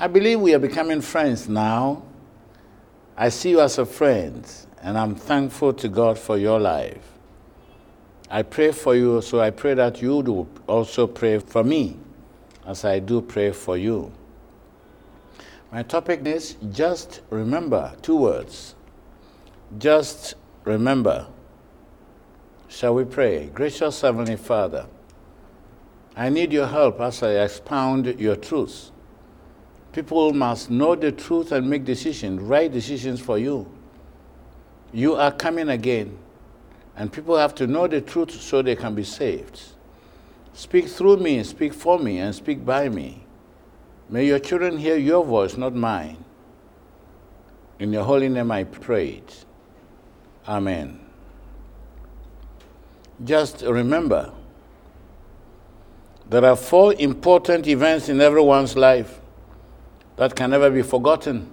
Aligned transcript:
I 0.00 0.06
believe 0.06 0.40
we 0.40 0.54
are 0.54 0.58
becoming 0.58 1.02
friends 1.02 1.46
now. 1.46 2.04
I 3.18 3.28
see 3.28 3.50
you 3.50 3.60
as 3.60 3.76
a 3.76 3.84
friend, 3.84 4.50
and 4.80 4.96
I'm 4.96 5.14
thankful 5.14 5.74
to 5.74 5.88
God 5.90 6.18
for 6.18 6.38
your 6.38 6.58
life. 6.58 7.06
I 8.30 8.40
pray 8.44 8.72
for 8.72 8.94
you, 8.94 9.20
so 9.20 9.40
I 9.40 9.50
pray 9.50 9.74
that 9.74 10.00
you 10.00 10.22
do 10.22 10.48
also 10.66 11.06
pray 11.06 11.38
for 11.38 11.62
me 11.62 11.98
as 12.64 12.82
I 12.86 13.00
do 13.00 13.20
pray 13.20 13.52
for 13.52 13.76
you. 13.76 14.10
My 15.70 15.82
topic 15.82 16.26
is 16.26 16.56
just 16.72 17.20
remember 17.28 17.92
two 18.00 18.16
words. 18.16 18.74
Just 19.76 20.32
remember. 20.64 21.26
Shall 22.68 22.94
we 22.94 23.04
pray? 23.04 23.50
Gracious 23.52 24.00
Heavenly 24.00 24.36
Father, 24.36 24.86
I 26.16 26.30
need 26.30 26.54
your 26.54 26.68
help 26.68 27.02
as 27.02 27.22
I 27.22 27.32
expound 27.32 28.06
your 28.18 28.36
truth. 28.36 28.92
People 29.92 30.32
must 30.32 30.70
know 30.70 30.94
the 30.94 31.10
truth 31.10 31.50
and 31.52 31.68
make 31.68 31.84
decisions, 31.84 32.40
right 32.40 32.70
decisions 32.70 33.20
for 33.20 33.38
you. 33.38 33.66
You 34.92 35.16
are 35.16 35.32
coming 35.32 35.68
again, 35.68 36.16
and 36.96 37.12
people 37.12 37.36
have 37.36 37.54
to 37.56 37.66
know 37.66 37.88
the 37.88 38.00
truth 38.00 38.30
so 38.30 38.62
they 38.62 38.76
can 38.76 38.94
be 38.94 39.04
saved. 39.04 39.60
Speak 40.52 40.88
through 40.88 41.16
me, 41.16 41.42
speak 41.42 41.74
for 41.74 41.98
me, 41.98 42.18
and 42.18 42.34
speak 42.34 42.64
by 42.64 42.88
me. 42.88 43.24
May 44.08 44.26
your 44.26 44.38
children 44.38 44.78
hear 44.78 44.96
your 44.96 45.24
voice, 45.24 45.56
not 45.56 45.74
mine. 45.74 46.24
In 47.78 47.92
your 47.92 48.04
holy 48.04 48.28
name 48.28 48.50
I 48.50 48.64
prayed. 48.64 49.32
Amen. 50.46 51.00
Just 53.24 53.62
remember, 53.62 54.32
there 56.28 56.44
are 56.44 56.56
four 56.56 56.94
important 56.94 57.66
events 57.66 58.08
in 58.08 58.20
everyone's 58.20 58.76
life 58.76 59.19
that 60.16 60.34
can 60.34 60.50
never 60.50 60.70
be 60.70 60.82
forgotten. 60.82 61.50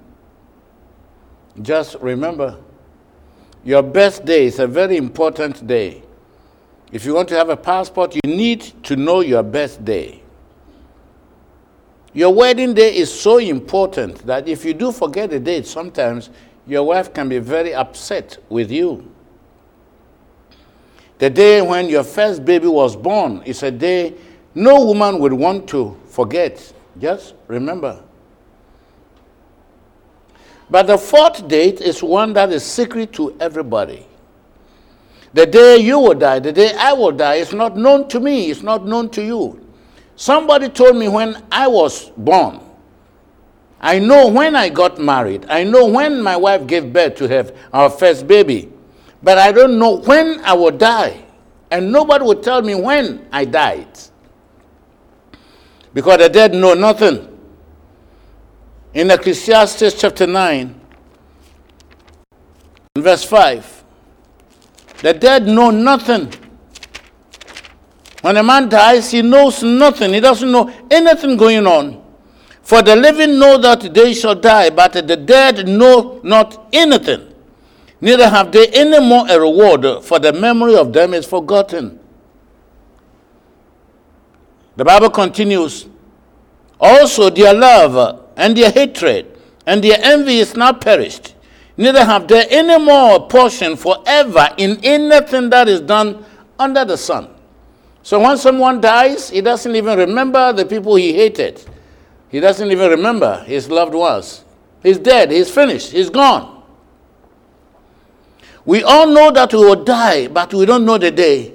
Just 1.62 1.96
remember, 2.02 2.58
your 3.64 3.82
birthday 3.82 4.46
is 4.46 4.60
a 4.60 4.68
very 4.68 4.98
important 4.98 5.66
day. 5.66 6.04
If 6.92 7.06
you 7.06 7.14
want 7.14 7.28
to 7.30 7.36
have 7.36 7.50
a 7.50 7.58
passport, 7.58 8.16
you 8.16 8.22
need 8.26 8.62
to 8.84 8.96
know 8.96 9.22
your 9.22 9.44
birthday. 9.44 10.22
Your 12.14 12.34
wedding 12.34 12.74
day 12.74 12.96
is 12.96 13.14
so 13.14 13.38
important 13.38 14.26
that 14.26 14.48
if 14.48 14.66
you 14.66 14.74
do 14.74 14.92
forget 14.92 15.30
the 15.30 15.40
date, 15.40 15.68
sometimes 15.68 16.30
your 16.66 16.84
wife 16.84 17.14
can 17.14 17.30
be 17.30 17.40
very 17.40 17.74
upset 17.74 18.38
with 18.50 18.72
you. 18.72 19.12
The 21.20 21.30
day 21.30 21.62
when 21.62 21.90
your 21.90 22.04
first 22.04 22.46
baby 22.46 22.68
was 22.68 22.96
born 22.96 23.42
is 23.44 23.64
a 23.64 23.72
day 23.72 24.14
no 24.54 24.86
woman 24.86 25.20
would 25.20 25.34
want 25.34 25.68
to 25.70 25.96
forget. 26.08 26.74
Just 27.00 27.36
remember. 27.48 28.04
But 30.70 30.88
the 30.88 30.98
fourth 30.98 31.48
date 31.48 31.82
is 31.82 32.04
one 32.04 32.34
that 32.34 32.52
is 32.52 32.64
secret 32.64 33.14
to 33.14 33.36
everybody. 33.40 34.06
The 35.34 35.46
day 35.46 35.78
you 35.78 36.00
will 36.00 36.14
die, 36.14 36.40
the 36.40 36.52
day 36.52 36.74
I 36.78 36.94
will 36.94 37.12
die, 37.12 37.36
is 37.36 37.54
not 37.54 37.78
known 37.78 38.08
to 38.10 38.20
me, 38.20 38.50
it's 38.50 38.64
not 38.64 38.86
known 38.86 39.10
to 39.12 39.24
you. 39.24 39.66
Somebody 40.16 40.70
told 40.70 40.98
me 40.98 41.08
when 41.08 41.42
I 41.52 41.68
was 41.68 42.10
born. 42.18 42.60
I 43.80 44.00
know 44.00 44.28
when 44.28 44.56
I 44.56 44.70
got 44.70 44.98
married. 44.98 45.46
I 45.48 45.64
know 45.64 45.86
when 45.86 46.22
my 46.22 46.36
wife 46.36 46.66
gave 46.66 46.92
birth 46.92 47.16
to 47.18 47.28
her, 47.28 47.54
our 47.72 47.90
first 47.90 48.28
baby. 48.28 48.72
But 49.22 49.38
I 49.38 49.52
don't 49.52 49.78
know 49.78 49.98
when 49.98 50.44
I 50.44 50.54
will 50.54 50.72
die. 50.72 51.24
And 51.70 51.92
nobody 51.92 52.24
will 52.24 52.42
tell 52.42 52.62
me 52.62 52.74
when 52.74 53.28
I 53.32 53.46
died. 53.46 54.00
Because 55.94 56.18
the 56.18 56.30
dead 56.30 56.54
know 56.54 56.74
nothing. 56.74 57.37
In 58.98 59.12
Ecclesiastes 59.12 59.94
chapter 59.94 60.26
9, 60.26 60.74
verse 62.98 63.24
5, 63.26 63.84
the 65.04 65.14
dead 65.14 65.46
know 65.46 65.70
nothing. 65.70 66.34
When 68.22 68.38
a 68.38 68.42
man 68.42 68.68
dies, 68.70 69.12
he 69.12 69.22
knows 69.22 69.62
nothing. 69.62 70.16
He 70.16 70.20
doesn't 70.20 70.52
know 70.52 70.74
anything 70.90 71.38
going 71.38 71.68
on. 71.68 72.04
For 72.64 72.82
the 72.82 72.96
living 72.96 73.38
know 73.38 73.60
that 73.60 73.94
they 73.94 74.16
shall 74.16 74.34
die, 74.34 74.72
but 74.72 74.94
the 74.94 75.16
dead 75.16 75.68
know 75.68 76.20
not 76.24 76.68
anything. 76.74 77.36
Neither 78.02 78.28
have 78.28 78.52
they 78.52 78.68
any 78.70 79.00
more 79.00 79.28
a 79.30 79.40
reward, 79.40 80.04
for 80.06 80.18
the 80.18 80.34
memory 80.34 80.76
of 80.76 80.92
them 80.92 81.14
is 81.14 81.28
forgotten. 81.28 82.00
The 84.76 84.84
Bible 84.84 85.12
continues 85.12 85.86
Also, 86.80 87.30
their 87.30 87.54
love 87.54 88.24
and 88.38 88.56
their 88.56 88.72
hatred 88.72 89.38
and 89.66 89.84
their 89.84 89.98
envy 90.02 90.38
is 90.38 90.56
not 90.56 90.80
perished. 90.80 91.36
Neither 91.76 92.06
have 92.06 92.28
they 92.28 92.46
any 92.48 92.84
more 92.84 93.28
portion 93.28 93.76
forever 93.76 94.50
in 94.58 94.80
anything 94.84 95.50
that 95.50 95.68
is 95.68 95.82
done 95.82 96.24
under 96.58 96.86
the 96.86 96.98
sun. 96.98 97.30
So 98.02 98.20
when 98.20 98.38
someone 98.38 98.80
dies, 98.80 99.30
he 99.30 99.42
doesn't 99.42 99.76
even 99.76 99.98
remember 99.98 100.54
the 100.54 100.66
people 100.66 100.96
he 100.96 101.14
hated. 101.14 101.64
He 102.30 102.40
doesn't 102.40 102.72
even 102.72 102.90
remember 102.90 103.44
his 103.44 103.70
loved 103.70 103.94
ones. 103.94 104.46
He's 104.82 104.98
dead, 104.98 105.32
he's 105.32 105.50
finished, 105.50 105.92
he's 105.92 106.10
gone. 106.10 106.64
We 108.64 108.84
all 108.84 109.08
know 109.08 109.32
that 109.32 109.54
we 109.54 109.60
will 109.60 109.84
die, 109.84 110.28
but 110.28 110.54
we 110.54 110.66
don't 110.66 110.86
know 110.86 110.98
the 110.98 111.12
day. 111.12 111.54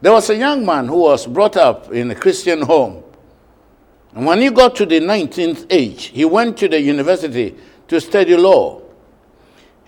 There 0.00 0.12
was 0.12 0.28
a 0.30 0.36
young 0.36 0.66
man 0.66 0.88
who 0.88 0.98
was 0.98 1.26
brought 1.26 1.56
up 1.56 1.92
in 1.92 2.10
a 2.10 2.14
Christian 2.14 2.62
home. 2.62 3.03
And 4.14 4.26
when 4.26 4.40
he 4.40 4.50
got 4.50 4.76
to 4.76 4.86
the 4.86 5.00
19th 5.00 5.66
age, 5.70 6.04
he 6.04 6.24
went 6.24 6.56
to 6.58 6.68
the 6.68 6.80
university 6.80 7.56
to 7.88 8.00
study 8.00 8.36
law. 8.36 8.80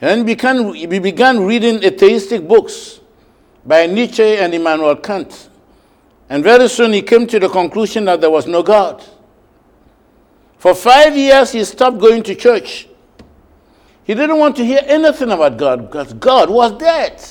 And 0.00 0.26
began, 0.26 0.74
he 0.74 0.86
began 0.86 1.44
reading 1.44 1.82
atheistic 1.84 2.46
books 2.46 3.00
by 3.64 3.86
Nietzsche 3.86 4.36
and 4.36 4.52
Immanuel 4.52 4.96
Kant. 4.96 5.48
And 6.28 6.42
very 6.42 6.68
soon 6.68 6.92
he 6.92 7.02
came 7.02 7.26
to 7.28 7.38
the 7.38 7.48
conclusion 7.48 8.04
that 8.06 8.20
there 8.20 8.30
was 8.30 8.46
no 8.46 8.62
God. 8.62 9.02
For 10.58 10.74
five 10.74 11.16
years, 11.16 11.52
he 11.52 11.62
stopped 11.64 11.98
going 11.98 12.24
to 12.24 12.34
church. 12.34 12.88
He 14.02 14.14
didn't 14.14 14.38
want 14.38 14.56
to 14.56 14.64
hear 14.64 14.80
anything 14.84 15.30
about 15.30 15.56
God 15.56 15.82
because 15.82 16.12
God 16.14 16.50
was 16.50 16.72
dead. 16.78 17.22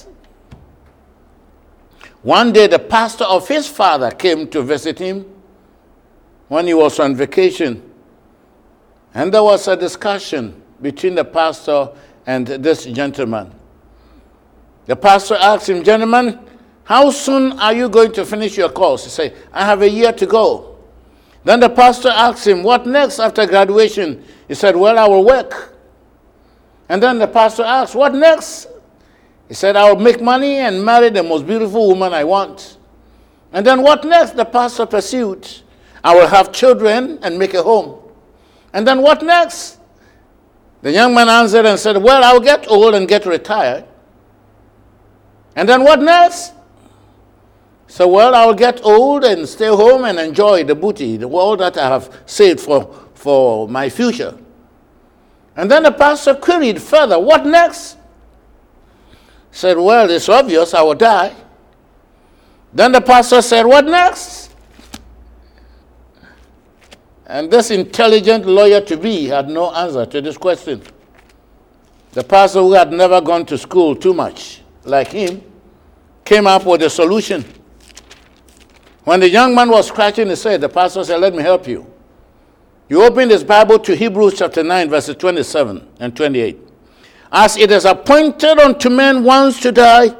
One 2.21 2.53
day, 2.53 2.67
the 2.67 2.79
pastor 2.79 3.25
of 3.25 3.47
his 3.47 3.67
father 3.67 4.11
came 4.11 4.47
to 4.49 4.61
visit 4.61 4.97
him 4.97 5.34
when 6.47 6.67
he 6.67 6.73
was 6.73 6.99
on 6.99 7.15
vacation. 7.15 7.81
And 9.13 9.33
there 9.33 9.43
was 9.43 9.67
a 9.67 9.75
discussion 9.75 10.61
between 10.81 11.15
the 11.15 11.25
pastor 11.25 11.89
and 12.25 12.45
this 12.47 12.85
gentleman. 12.85 13.53
The 14.85 14.95
pastor 14.95 15.35
asked 15.35 15.69
him, 15.69 15.83
Gentlemen, 15.83 16.39
how 16.83 17.09
soon 17.09 17.53
are 17.59 17.73
you 17.73 17.89
going 17.89 18.11
to 18.13 18.25
finish 18.25 18.57
your 18.57 18.69
course? 18.69 19.05
He 19.05 19.09
said, 19.09 19.35
I 19.51 19.65
have 19.65 19.81
a 19.81 19.89
year 19.89 20.11
to 20.13 20.25
go. 20.25 20.77
Then 21.43 21.59
the 21.59 21.69
pastor 21.69 22.09
asked 22.09 22.45
him, 22.45 22.63
What 22.63 22.85
next 22.85 23.19
after 23.19 23.45
graduation? 23.47 24.23
He 24.47 24.53
said, 24.53 24.75
Well, 24.75 24.99
I 24.99 25.07
will 25.07 25.23
work. 25.23 25.73
And 26.89 27.01
then 27.01 27.17
the 27.17 27.27
pastor 27.27 27.63
asked, 27.63 27.95
What 27.95 28.13
next? 28.13 28.67
He 29.47 29.53
said, 29.53 29.75
I 29.75 29.91
will 29.91 30.01
make 30.01 30.21
money 30.21 30.57
and 30.57 30.83
marry 30.83 31.09
the 31.09 31.23
most 31.23 31.45
beautiful 31.45 31.87
woman 31.87 32.13
I 32.13 32.23
want. 32.23 32.77
And 33.53 33.65
then 33.65 33.81
what 33.81 34.03
next? 34.03 34.31
The 34.31 34.45
pastor 34.45 34.85
pursued, 34.85 35.47
I 36.05 36.13
will 36.13 36.27
have 36.27 36.51
children 36.51 37.17
and 37.23 37.39
make 37.39 37.55
a 37.55 37.63
home. 37.63 37.99
And 38.73 38.85
then 38.87 39.01
what 39.01 39.23
next? 39.23 39.79
The 40.83 40.91
young 40.91 41.15
man 41.15 41.27
answered 41.27 41.65
and 41.65 41.79
said, 41.79 41.97
Well, 41.97 42.23
I'll 42.23 42.39
get 42.39 42.69
old 42.69 42.93
and 42.93 43.07
get 43.07 43.25
retired. 43.25 43.85
And 45.55 45.67
then 45.67 45.83
what 45.83 45.99
next? 46.03 46.53
So, 47.87 48.07
well, 48.07 48.35
I'll 48.35 48.53
get 48.53 48.85
old 48.85 49.23
and 49.23 49.49
stay 49.49 49.67
home 49.67 50.05
and 50.05 50.19
enjoy 50.19 50.63
the 50.63 50.75
booty, 50.75 51.17
the 51.17 51.27
world 51.27 51.61
that 51.61 51.75
I 51.75 51.87
have 51.87 52.21
saved 52.27 52.59
for, 52.59 52.93
for 53.15 53.67
my 53.67 53.89
future. 53.89 54.37
And 55.55 55.71
then 55.71 55.83
the 55.83 55.91
pastor 55.91 56.35
queried 56.35 56.79
further, 56.79 57.19
What 57.19 57.47
next? 57.47 57.97
Said, 59.49 59.79
Well, 59.79 60.07
it's 60.11 60.29
obvious 60.29 60.75
I 60.75 60.83
will 60.83 60.93
die. 60.93 61.35
Then 62.71 62.91
the 62.91 63.01
pastor 63.01 63.41
said, 63.41 63.65
What 63.65 63.85
next? 63.85 64.44
And 67.27 67.49
this 67.49 67.71
intelligent 67.71 68.45
lawyer 68.45 68.81
to 68.81 68.97
be 68.97 69.25
had 69.25 69.49
no 69.49 69.73
answer 69.73 70.05
to 70.05 70.21
this 70.21 70.37
question. 70.37 70.81
The 72.11 72.23
pastor 72.23 72.59
who 72.59 72.73
had 72.73 72.91
never 72.91 73.19
gone 73.19 73.45
to 73.47 73.57
school 73.57 73.95
too 73.95 74.13
much, 74.13 74.61
like 74.83 75.07
him, 75.07 75.41
came 76.23 76.47
up 76.47 76.65
with 76.65 76.83
a 76.83 76.89
solution. 76.89 77.43
When 79.03 79.19
the 79.19 79.29
young 79.29 79.53
man 79.53 79.69
was 79.69 79.87
scratching 79.87 80.27
his 80.27 80.43
head, 80.43 80.61
the 80.61 80.69
pastor 80.69 81.03
said, 81.03 81.19
Let 81.19 81.33
me 81.33 81.41
help 81.41 81.67
you. 81.67 81.91
You 82.89 83.03
open 83.03 83.27
this 83.27 83.43
Bible 83.43 83.79
to 83.79 83.95
Hebrews 83.95 84.37
chapter 84.37 84.63
9, 84.63 84.89
verses 84.89 85.15
27 85.15 85.87
and 85.99 86.15
28. 86.15 86.59
As 87.31 87.57
it 87.57 87.71
is 87.71 87.85
appointed 87.85 88.59
unto 88.59 88.89
men 88.89 89.23
once 89.23 89.59
to 89.61 89.71
die, 89.71 90.15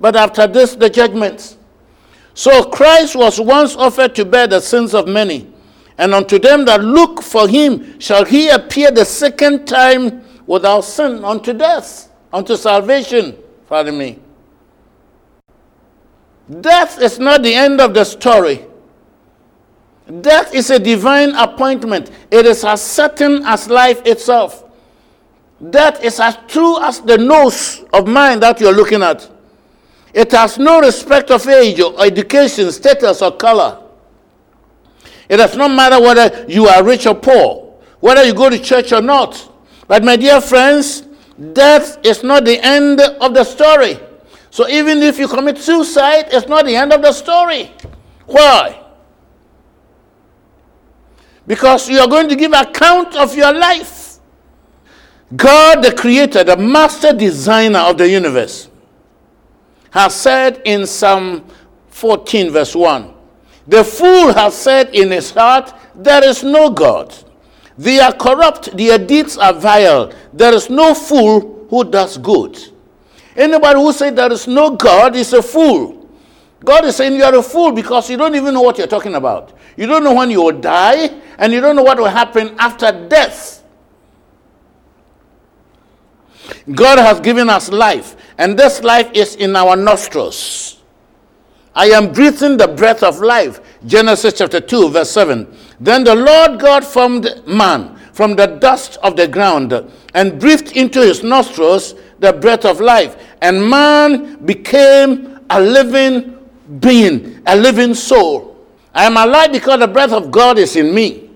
but 0.00 0.16
after 0.16 0.46
this 0.46 0.74
the 0.74 0.88
judgment. 0.88 1.58
So 2.32 2.64
Christ 2.64 3.14
was 3.14 3.38
once 3.38 3.76
offered 3.76 4.14
to 4.14 4.24
bear 4.24 4.46
the 4.46 4.60
sins 4.60 4.94
of 4.94 5.06
many 5.06 5.52
And 5.98 6.14
unto 6.14 6.38
them 6.38 6.64
that 6.66 6.82
look 6.84 7.22
for 7.22 7.48
him 7.48 7.98
shall 7.98 8.24
he 8.24 8.48
appear 8.48 8.90
the 8.90 9.04
second 9.04 9.66
time 9.66 10.24
without 10.46 10.82
sin 10.82 11.24
unto 11.24 11.52
death, 11.52 12.10
unto 12.32 12.56
salvation. 12.56 13.36
Pardon 13.68 13.96
me. 13.98 14.18
Death 16.60 17.00
is 17.00 17.18
not 17.18 17.42
the 17.42 17.54
end 17.54 17.80
of 17.80 17.94
the 17.94 18.04
story. 18.04 18.64
Death 20.20 20.54
is 20.54 20.70
a 20.70 20.78
divine 20.78 21.34
appointment. 21.34 22.10
It 22.30 22.46
is 22.46 22.64
as 22.64 22.80
certain 22.80 23.44
as 23.44 23.68
life 23.68 24.00
itself. 24.06 24.64
Death 25.70 26.04
is 26.04 26.20
as 26.20 26.36
true 26.46 26.80
as 26.82 27.00
the 27.00 27.18
nose 27.18 27.84
of 27.92 28.06
mine 28.06 28.38
that 28.40 28.60
you're 28.60 28.74
looking 28.74 29.02
at. 29.02 29.28
It 30.14 30.30
has 30.32 30.58
no 30.58 30.80
respect 30.80 31.30
of 31.30 31.46
age 31.48 31.80
or 31.80 31.94
education, 32.04 32.70
status, 32.70 33.20
or 33.22 33.32
color. 33.32 33.82
It 35.28 35.38
does 35.38 35.56
not 35.56 35.68
matter 35.68 36.00
whether 36.00 36.44
you 36.48 36.66
are 36.66 36.84
rich 36.84 37.06
or 37.06 37.14
poor, 37.14 37.80
whether 38.00 38.24
you 38.24 38.34
go 38.34 38.48
to 38.48 38.58
church 38.58 38.92
or 38.92 39.02
not. 39.02 39.52
But, 39.88 40.04
my 40.04 40.16
dear 40.16 40.40
friends, 40.40 41.02
death 41.52 41.98
is 42.04 42.22
not 42.22 42.44
the 42.44 42.58
end 42.60 43.00
of 43.00 43.34
the 43.34 43.44
story. 43.44 43.98
So, 44.50 44.68
even 44.68 45.02
if 45.02 45.18
you 45.18 45.28
commit 45.28 45.58
suicide, 45.58 46.26
it's 46.30 46.48
not 46.48 46.66
the 46.66 46.76
end 46.76 46.92
of 46.92 47.02
the 47.02 47.12
story. 47.12 47.70
Why? 48.26 48.82
Because 51.46 51.88
you 51.88 51.98
are 51.98 52.08
going 52.08 52.28
to 52.28 52.36
give 52.36 52.52
account 52.52 53.14
of 53.16 53.36
your 53.36 53.52
life. 53.52 54.18
God, 55.34 55.82
the 55.82 55.92
creator, 55.92 56.44
the 56.44 56.56
master 56.56 57.12
designer 57.12 57.80
of 57.80 57.98
the 57.98 58.08
universe, 58.08 58.68
has 59.90 60.14
said 60.14 60.62
in 60.64 60.86
Psalm 60.86 61.44
14, 61.88 62.50
verse 62.50 62.74
1 62.74 63.15
The 63.66 63.82
fool 63.82 64.32
has 64.32 64.56
said 64.56 64.94
in 64.94 65.10
his 65.10 65.30
heart, 65.30 65.74
There 65.94 66.24
is 66.24 66.42
no 66.44 66.70
God. 66.70 67.14
They 67.78 68.00
are 68.00 68.12
corrupt, 68.12 68.76
their 68.76 68.98
deeds 68.98 69.36
are 69.36 69.52
vile. 69.52 70.12
There 70.32 70.54
is 70.54 70.70
no 70.70 70.94
fool 70.94 71.66
who 71.68 71.84
does 71.84 72.16
good. 72.16 72.58
Anybody 73.36 73.78
who 73.78 73.92
says 73.92 74.14
there 74.14 74.32
is 74.32 74.46
no 74.46 74.70
God 74.70 75.14
is 75.14 75.32
a 75.34 75.42
fool. 75.42 76.08
God 76.64 76.86
is 76.86 76.96
saying 76.96 77.14
you 77.14 77.24
are 77.24 77.34
a 77.34 77.42
fool 77.42 77.70
because 77.72 78.08
you 78.08 78.16
don't 78.16 78.34
even 78.34 78.54
know 78.54 78.62
what 78.62 78.78
you're 78.78 78.86
talking 78.86 79.14
about. 79.14 79.52
You 79.76 79.86
don't 79.86 80.02
know 80.02 80.14
when 80.14 80.30
you 80.30 80.42
will 80.42 80.58
die, 80.58 81.20
and 81.36 81.52
you 81.52 81.60
don't 81.60 81.76
know 81.76 81.82
what 81.82 81.98
will 81.98 82.06
happen 82.06 82.56
after 82.58 82.90
death. 83.08 83.62
God 86.72 86.98
has 86.98 87.20
given 87.20 87.50
us 87.50 87.70
life, 87.70 88.16
and 88.38 88.58
this 88.58 88.82
life 88.82 89.10
is 89.12 89.36
in 89.36 89.54
our 89.54 89.76
nostrils. 89.76 90.75
I 91.76 91.88
am 91.88 92.10
breathing 92.10 92.56
the 92.56 92.68
breath 92.68 93.02
of 93.02 93.20
life. 93.20 93.60
Genesis 93.86 94.32
chapter 94.38 94.60
2, 94.60 94.88
verse 94.88 95.10
7. 95.10 95.46
Then 95.78 96.04
the 96.04 96.14
Lord 96.14 96.58
God 96.58 96.84
formed 96.84 97.42
man 97.46 97.94
from 98.14 98.34
the 98.34 98.46
dust 98.46 98.96
of 99.02 99.14
the 99.14 99.28
ground 99.28 99.74
and 100.14 100.40
breathed 100.40 100.74
into 100.74 101.00
his 101.00 101.22
nostrils 101.22 101.94
the 102.18 102.32
breath 102.32 102.64
of 102.64 102.80
life, 102.80 103.14
and 103.42 103.68
man 103.68 104.42
became 104.46 105.38
a 105.50 105.60
living 105.60 106.38
being, 106.80 107.42
a 107.46 107.54
living 107.54 107.92
soul. 107.92 108.66
I 108.94 109.04
am 109.04 109.18
alive 109.18 109.52
because 109.52 109.78
the 109.78 109.86
breath 109.86 110.12
of 110.12 110.30
God 110.30 110.56
is 110.56 110.76
in 110.76 110.94
me. 110.94 111.28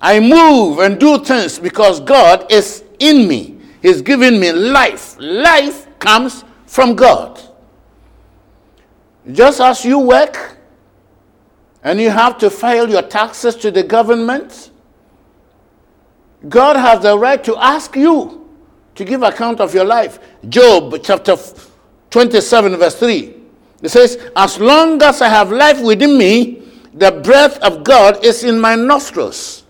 I 0.00 0.20
move 0.20 0.78
and 0.78 1.00
do 1.00 1.18
things 1.18 1.58
because 1.58 1.98
God 1.98 2.46
is 2.52 2.84
in 3.00 3.26
me. 3.26 3.58
He's 3.82 4.02
giving 4.02 4.38
me 4.38 4.52
life. 4.52 5.16
Life 5.18 5.88
comes 5.98 6.44
from 6.66 6.94
God. 6.94 7.40
Just 9.30 9.60
as 9.60 9.84
you 9.84 9.98
work 9.98 10.56
and 11.82 12.00
you 12.00 12.10
have 12.10 12.38
to 12.38 12.50
file 12.50 12.88
your 12.88 13.02
taxes 13.02 13.54
to 13.56 13.70
the 13.70 13.82
government, 13.82 14.70
God 16.48 16.76
has 16.76 17.02
the 17.02 17.18
right 17.18 17.42
to 17.44 17.56
ask 17.56 17.94
you 17.96 18.48
to 18.94 19.04
give 19.04 19.22
account 19.22 19.60
of 19.60 19.74
your 19.74 19.84
life. 19.84 20.18
Job 20.48 20.94
chapter 21.02 21.36
27, 22.10 22.76
verse 22.76 22.94
3. 22.96 23.34
It 23.82 23.88
says, 23.90 24.18
As 24.34 24.58
long 24.58 25.02
as 25.02 25.20
I 25.20 25.28
have 25.28 25.52
life 25.52 25.80
within 25.80 26.16
me, 26.16 26.62
the 26.94 27.12
breath 27.12 27.58
of 27.58 27.84
God 27.84 28.24
is 28.24 28.44
in 28.44 28.58
my 28.58 28.74
nostrils. 28.74 29.64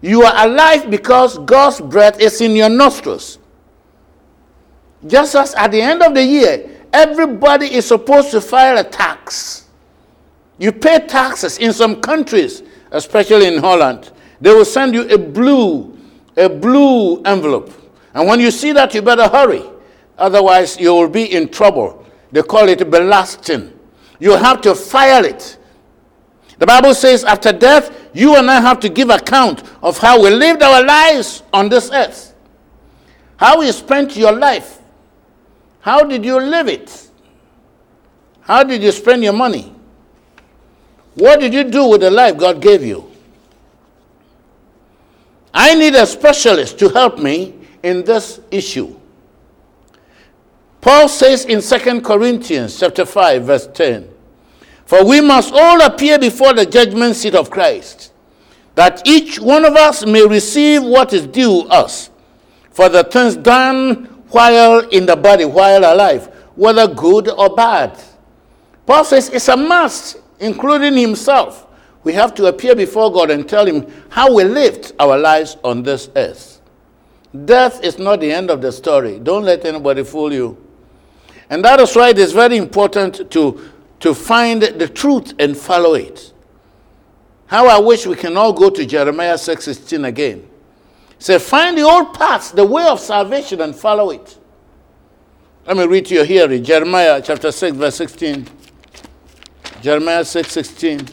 You 0.00 0.22
are 0.22 0.46
alive 0.46 0.90
because 0.90 1.38
God's 1.38 1.80
breath 1.80 2.18
is 2.20 2.40
in 2.40 2.52
your 2.56 2.70
nostrils. 2.70 3.38
Just 5.06 5.34
as 5.34 5.54
at 5.54 5.70
the 5.72 5.80
end 5.80 6.02
of 6.02 6.14
the 6.14 6.24
year, 6.24 6.79
everybody 6.92 7.72
is 7.74 7.86
supposed 7.86 8.30
to 8.32 8.40
file 8.40 8.78
a 8.78 8.84
tax. 8.84 9.68
You 10.58 10.72
pay 10.72 11.06
taxes 11.06 11.58
in 11.58 11.72
some 11.72 12.00
countries, 12.00 12.62
especially 12.90 13.46
in 13.46 13.58
Holland. 13.58 14.12
They 14.40 14.52
will 14.52 14.64
send 14.64 14.94
you 14.94 15.08
a 15.08 15.18
blue, 15.18 15.96
a 16.36 16.48
blue 16.48 17.22
envelope. 17.22 17.72
And 18.14 18.28
when 18.28 18.40
you 18.40 18.50
see 18.50 18.72
that, 18.72 18.94
you 18.94 19.02
better 19.02 19.28
hurry. 19.28 19.62
Otherwise, 20.18 20.78
you 20.78 20.92
will 20.92 21.08
be 21.08 21.32
in 21.32 21.48
trouble. 21.48 22.04
They 22.32 22.42
call 22.42 22.68
it 22.68 22.90
belasting. 22.90 23.72
You 24.18 24.32
have 24.32 24.60
to 24.62 24.74
file 24.74 25.24
it. 25.24 25.58
The 26.58 26.66
Bible 26.66 26.94
says, 26.94 27.24
after 27.24 27.52
death, 27.52 28.10
you 28.12 28.36
and 28.36 28.50
I 28.50 28.60
have 28.60 28.80
to 28.80 28.88
give 28.88 29.08
account 29.08 29.62
of 29.82 29.96
how 29.96 30.22
we 30.22 30.28
lived 30.28 30.62
our 30.62 30.84
lives 30.84 31.42
on 31.54 31.70
this 31.70 31.90
earth. 31.90 32.34
How 33.36 33.60
we 33.60 33.72
spent 33.72 34.14
your 34.16 34.32
life. 34.32 34.79
How 35.80 36.04
did 36.04 36.24
you 36.24 36.38
live 36.38 36.68
it? 36.68 37.10
How 38.42 38.62
did 38.62 38.82
you 38.82 38.92
spend 38.92 39.22
your 39.22 39.32
money? 39.32 39.74
What 41.14 41.40
did 41.40 41.54
you 41.54 41.64
do 41.64 41.88
with 41.88 42.02
the 42.02 42.10
life 42.10 42.36
God 42.36 42.60
gave 42.60 42.82
you? 42.82 43.10
I 45.52 45.74
need 45.74 45.94
a 45.94 46.06
specialist 46.06 46.78
to 46.78 46.88
help 46.90 47.18
me 47.18 47.54
in 47.82 48.04
this 48.04 48.40
issue. 48.50 48.96
Paul 50.80 51.08
says 51.08 51.44
in 51.44 51.60
2 51.60 52.00
Corinthians 52.00 52.78
chapter 52.78 53.04
5 53.04 53.44
verse 53.44 53.66
10, 53.66 54.08
for 54.86 55.04
we 55.04 55.20
must 55.20 55.52
all 55.52 55.82
appear 55.82 56.18
before 56.18 56.52
the 56.52 56.66
judgment 56.66 57.16
seat 57.16 57.34
of 57.34 57.50
Christ, 57.50 58.12
that 58.74 59.02
each 59.06 59.38
one 59.38 59.64
of 59.64 59.74
us 59.74 60.06
may 60.06 60.26
receive 60.26 60.82
what 60.82 61.12
is 61.12 61.26
due 61.26 61.62
us 61.68 62.10
for 62.70 62.88
the 62.88 63.04
things 63.04 63.36
done 63.36 64.09
while 64.30 64.80
in 64.88 65.06
the 65.06 65.16
body, 65.16 65.44
while 65.44 65.80
alive, 65.80 66.26
whether 66.54 66.86
good 66.86 67.28
or 67.28 67.54
bad. 67.54 67.98
Paul 68.86 69.04
says 69.04 69.28
it's 69.28 69.48
a 69.48 69.56
must, 69.56 70.18
including 70.38 70.96
himself. 70.96 71.66
We 72.02 72.12
have 72.14 72.34
to 72.36 72.46
appear 72.46 72.74
before 72.74 73.12
God 73.12 73.30
and 73.30 73.48
tell 73.48 73.66
him 73.66 73.86
how 74.08 74.34
we 74.34 74.44
lived 74.44 74.92
our 74.98 75.18
lives 75.18 75.56
on 75.62 75.82
this 75.82 76.08
earth. 76.16 76.60
Death 77.44 77.84
is 77.84 77.98
not 77.98 78.20
the 78.20 78.32
end 78.32 78.50
of 78.50 78.60
the 78.60 78.72
story. 78.72 79.18
Don't 79.20 79.44
let 79.44 79.64
anybody 79.64 80.02
fool 80.02 80.32
you. 80.32 80.56
And 81.50 81.64
that 81.64 81.78
is 81.80 81.94
why 81.94 82.10
it 82.10 82.18
is 82.18 82.32
very 82.32 82.56
important 82.56 83.30
to 83.32 83.70
to 84.00 84.14
find 84.14 84.62
the 84.62 84.88
truth 84.88 85.34
and 85.38 85.56
follow 85.56 85.94
it. 85.94 86.32
How 87.46 87.68
I 87.68 87.78
wish 87.78 88.06
we 88.06 88.16
can 88.16 88.36
all 88.36 88.52
go 88.52 88.70
to 88.70 88.84
Jeremiah 88.86 89.36
6:16 89.36 90.06
again. 90.06 90.48
Say, 91.20 91.38
find 91.38 91.78
the 91.78 91.82
old 91.82 92.14
paths, 92.14 92.50
the 92.50 92.64
way 92.64 92.84
of 92.84 92.98
salvation, 92.98 93.60
and 93.60 93.76
follow 93.76 94.10
it. 94.10 94.36
Let 95.66 95.76
me 95.76 95.86
read 95.86 96.06
to 96.06 96.14
you 96.16 96.24
here 96.24 96.50
in 96.50 96.64
Jeremiah 96.64 97.22
chapter 97.22 97.52
6, 97.52 97.76
verse 97.76 97.94
16. 97.94 98.48
Jeremiah 99.80 100.24
6, 100.24 100.50
16. 100.50 101.06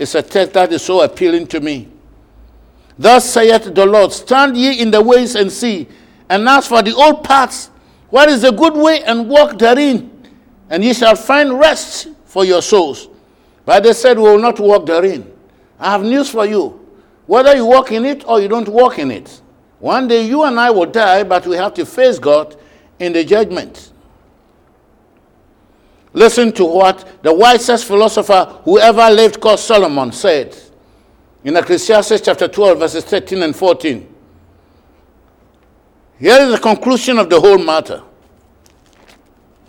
It's 0.00 0.16
a 0.16 0.22
text 0.22 0.54
that 0.54 0.72
is 0.72 0.82
so 0.82 1.02
appealing 1.02 1.46
to 1.48 1.60
me. 1.60 1.88
Thus 2.98 3.30
saith 3.30 3.72
the 3.72 3.86
Lord, 3.86 4.12
Stand 4.12 4.56
ye 4.56 4.80
in 4.80 4.90
the 4.90 5.00
ways 5.00 5.36
and 5.36 5.52
see, 5.52 5.86
and 6.28 6.48
ask 6.48 6.68
for 6.68 6.82
the 6.82 6.94
old 6.94 7.22
paths, 7.22 7.70
what 8.08 8.28
is 8.28 8.42
the 8.42 8.50
good 8.50 8.74
way, 8.74 9.04
and 9.04 9.28
walk 9.28 9.56
therein 9.56 10.10
and 10.70 10.84
ye 10.84 10.94
shall 10.94 11.16
find 11.16 11.58
rest 11.58 12.08
for 12.24 12.44
your 12.44 12.62
souls. 12.62 13.08
But 13.66 13.82
they 13.82 13.92
said, 13.92 14.16
We 14.16 14.22
will 14.22 14.38
not 14.38 14.58
walk 14.58 14.86
therein. 14.86 15.30
I 15.78 15.90
have 15.90 16.02
news 16.02 16.30
for 16.30 16.46
you. 16.46 16.79
Whether 17.30 17.54
you 17.54 17.64
walk 17.64 17.92
in 17.92 18.04
it 18.06 18.26
or 18.26 18.40
you 18.40 18.48
don't 18.48 18.66
walk 18.66 18.98
in 18.98 19.12
it, 19.12 19.40
one 19.78 20.08
day 20.08 20.26
you 20.26 20.42
and 20.42 20.58
I 20.58 20.72
will 20.72 20.86
die, 20.86 21.22
but 21.22 21.46
we 21.46 21.54
have 21.54 21.72
to 21.74 21.86
face 21.86 22.18
God 22.18 22.56
in 22.98 23.12
the 23.12 23.22
judgment. 23.22 23.92
Listen 26.12 26.50
to 26.50 26.64
what 26.64 27.22
the 27.22 27.32
wisest 27.32 27.84
philosopher 27.84 28.58
who 28.64 28.80
ever 28.80 29.08
lived 29.10 29.40
called 29.40 29.60
Solomon 29.60 30.10
said 30.10 30.58
in 31.44 31.56
Ecclesiastes 31.56 32.20
chapter 32.20 32.48
12, 32.48 32.80
verses 32.80 33.04
13 33.04 33.44
and 33.44 33.54
14. 33.54 34.12
Here 36.18 36.36
is 36.40 36.50
the 36.50 36.58
conclusion 36.58 37.16
of 37.16 37.30
the 37.30 37.40
whole 37.40 37.58
matter. 37.58 38.02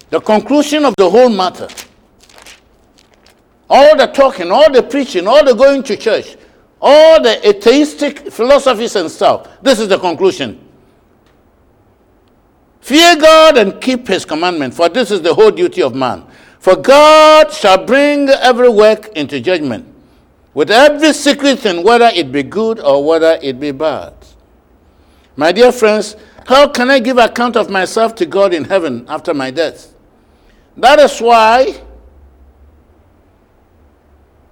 The 0.10 0.20
conclusion 0.20 0.84
of 0.86 0.96
the 0.98 1.08
whole 1.08 1.30
matter. 1.30 1.68
All 3.70 3.96
the 3.96 4.08
talking, 4.08 4.50
all 4.50 4.72
the 4.72 4.82
preaching, 4.82 5.27
all 5.27 5.46
the 5.46 5.53
going 5.53 5.84
to 5.84 5.96
church, 5.96 6.38
all 6.81 7.21
the 7.21 7.47
atheistic 7.47 8.31
philosophies 8.31 8.95
and 8.95 9.09
stuff. 9.09 9.47
This 9.61 9.79
is 9.79 9.88
the 9.88 10.00
conclusion. 10.00 10.67
Fear 12.81 13.17
God 13.17 13.57
and 13.57 13.79
keep 13.79 14.07
his 14.07 14.25
commandment, 14.25 14.73
for 14.73 14.89
this 14.89 15.11
is 15.11 15.21
the 15.21 15.33
whole 15.33 15.51
duty 15.51 15.83
of 15.83 15.93
man. 15.93 16.25
For 16.59 16.75
God 16.75 17.51
shall 17.51 17.85
bring 17.85 18.27
every 18.29 18.69
work 18.69 19.09
into 19.15 19.39
judgment 19.39 19.88
with 20.53 20.71
every 20.71 21.13
secret 21.13 21.59
thing, 21.59 21.83
whether 21.83 22.07
it 22.13 22.31
be 22.31 22.43
good 22.43 22.79
or 22.79 23.03
whether 23.05 23.39
it 23.41 23.59
be 23.59 23.71
bad. 23.71 24.13
My 25.35 25.51
dear 25.51 25.71
friends, 25.71 26.15
how 26.47 26.67
can 26.67 26.89
I 26.89 27.00
give 27.00 27.17
account 27.17 27.55
of 27.55 27.69
myself 27.69 28.15
to 28.15 28.25
God 28.25 28.53
in 28.53 28.65
heaven 28.65 29.05
after 29.07 29.33
my 29.33 29.51
death? 29.51 29.93
That 30.75 31.00
is 31.00 31.19
why 31.19 31.81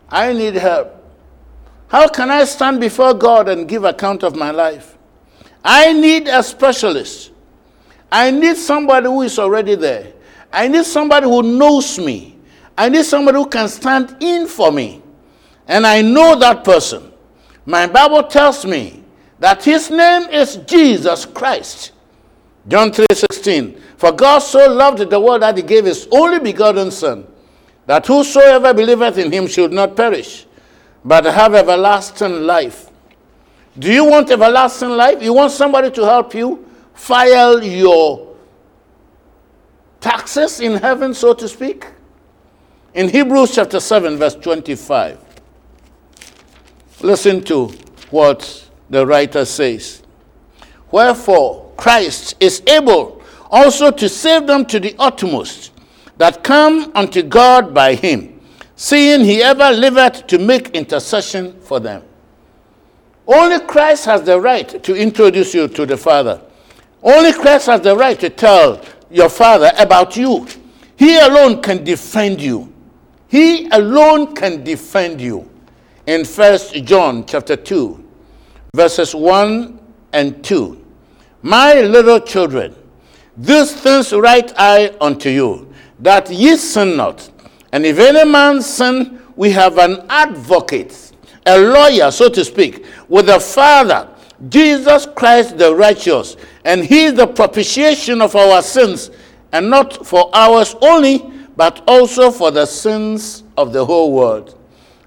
I 0.08 0.34
need 0.34 0.56
help. 0.56 0.99
How 1.90 2.08
can 2.08 2.30
I 2.30 2.46
stand 2.46 2.80
before 2.80 3.16
God 3.16 3.50
and 3.50 3.68
give 3.68 3.84
account 3.84 4.24
of 4.24 4.36
my 4.36 4.52
life? 4.52 4.96
I 5.64 5.92
need 5.92 6.28
a 6.28 6.42
specialist. 6.44 7.32
I 8.12 8.32
need 8.32 8.58
somebody 8.58 9.08
who 9.08 9.24
is 9.24 9.38
already 9.40 9.76
there. 9.76 10.14
I 10.54 10.68
need 10.68 10.86
somebody 10.86 11.26
who 11.26 11.42
knows 11.42 12.00
me. 12.00 12.38
I 12.78 12.90
need 12.90 13.06
somebody 13.06 13.38
who 13.38 13.48
can 13.48 13.68
stand 13.68 14.16
in 14.20 14.48
for 14.48 14.72
me. 14.72 15.02
And 15.68 15.86
I 15.86 16.02
know 16.02 16.38
that 16.40 16.64
person. 16.64 17.12
My 17.66 17.88
Bible 17.88 18.24
tells 18.24 18.66
me 18.66 19.04
that 19.40 19.64
his 19.64 19.90
name 19.90 20.30
is 20.30 20.58
Jesus 20.58 21.26
Christ. 21.26 21.92
John 22.68 22.92
3:16. 22.92 23.82
For 23.98 24.12
God 24.12 24.40
so 24.40 24.72
loved 24.72 25.10
the 25.10 25.20
world 25.20 25.42
that 25.42 25.58
he 25.58 25.64
gave 25.64 25.86
his 25.86 26.08
only 26.12 26.40
begotten 26.40 26.92
son, 26.92 27.26
that 27.86 28.06
whosoever 28.06 28.74
believeth 28.74 29.18
in 29.18 29.32
him 29.32 29.48
should 29.48 29.74
not 29.74 29.96
perish, 29.96 30.46
but 31.04 31.26
have 31.26 31.56
everlasting 31.56 32.42
life. 32.42 32.90
Do 33.78 33.92
you 33.92 34.06
want 34.06 34.30
everlasting 34.32 34.90
life? 34.90 35.22
You 35.22 35.34
want 35.34 35.52
somebody 35.52 35.90
to 35.92 36.02
help 36.04 36.34
you 36.34 36.66
file 36.94 37.64
your 37.64 38.36
taxes 40.02 40.60
in 40.60 40.78
heaven, 40.78 41.14
so 41.14 41.34
to 41.34 41.48
speak? 41.48 41.86
In 42.94 43.08
Hebrews 43.08 43.56
chapter 43.56 43.80
7, 43.80 44.18
verse 44.18 44.36
25, 44.36 45.20
listen 47.02 47.44
to 47.44 47.68
what 48.10 48.70
the 48.90 49.06
writer 49.06 49.46
says. 49.46 50.02
Wherefore, 50.92 51.72
Christ 51.78 52.36
is 52.40 52.64
able 52.68 53.22
also 53.50 53.92
to 53.92 54.10
save 54.10 54.48
them 54.48 54.66
to 54.66 54.80
the 54.80 54.96
uttermost 55.00 55.72
that 56.18 56.44
come 56.44 56.92
unto 56.96 57.24
God 57.24 57.74
by 57.74 57.96
him, 57.96 58.39
seeing 58.80 59.26
he 59.26 59.44
ever 59.44 59.72
liveth 59.72 60.26
to 60.26 60.38
make 60.40 60.70
intercession 60.70 61.52
for 61.60 61.82
them. 61.82 62.02
Only 63.28 63.60
Christ 63.66 64.06
has 64.06 64.22
the 64.22 64.40
right 64.40 64.82
to 64.84 64.96
introduce 64.96 65.54
you 65.54 65.68
to 65.68 65.86
the 65.86 65.98
Father. 65.98 66.40
Only 67.04 67.34
Christ 67.34 67.66
has 67.66 67.82
the 67.82 67.98
right 67.98 68.18
to 68.22 68.30
tell 68.30 68.82
your 69.12 69.28
Father 69.28 69.70
about 69.78 70.16
you. 70.16 70.48
He 70.96 71.20
alone 71.20 71.62
can 71.62 71.84
defend 71.84 72.40
you. 72.40 72.74
He 73.28 73.68
alone 73.68 74.34
can 74.34 74.64
defend 74.64 75.20
you. 75.20 75.50
In 76.08 76.24
First 76.24 76.74
John 76.86 77.26
chapter 77.26 77.58
2, 77.58 78.02
verses 78.74 79.14
1 79.14 79.78
and 80.14 80.42
2. 80.42 80.86
My 81.42 81.82
little 81.82 82.22
children, 82.22 82.74
these 83.36 83.74
things 83.76 84.14
write 84.14 84.54
I 84.58 84.96
unto 85.02 85.30
you, 85.30 85.74
that 86.00 86.32
ye 86.32 86.56
sin 86.56 86.96
not. 86.96 87.30
And 87.72 87.86
if 87.86 88.00
any 88.00 88.30
man 88.30 88.62
sin, 88.62 89.22
we 89.36 89.52
have 89.52 89.78
an 89.78 90.06
advocate, 90.10 91.12
a 91.46 91.58
lawyer, 91.58 92.12
so 92.12 92.30
to 92.30 92.44
speak, 92.44 92.86
with 93.08 93.28
the 93.28 93.40
Father, 93.40 94.10
Jesus 94.50 95.08
Christ 95.16 95.58
the 95.58 95.76
righteous. 95.76 96.38
And 96.66 96.84
he 96.84 97.06
is 97.06 97.14
the 97.14 97.28
propitiation 97.28 98.22
of 98.22 98.36
our 98.36 98.62
sins, 98.62 99.12
and 99.52 99.70
not 99.70 100.06
for 100.06 100.30
ours 100.34 100.76
only, 100.82 101.32
but 101.56 101.84
also 101.88 102.32
for 102.32 102.52
the 102.52 102.66
sins 102.66 103.44
of 103.58 103.74
the 103.74 103.86
whole 103.86 104.14
world. 104.14 104.58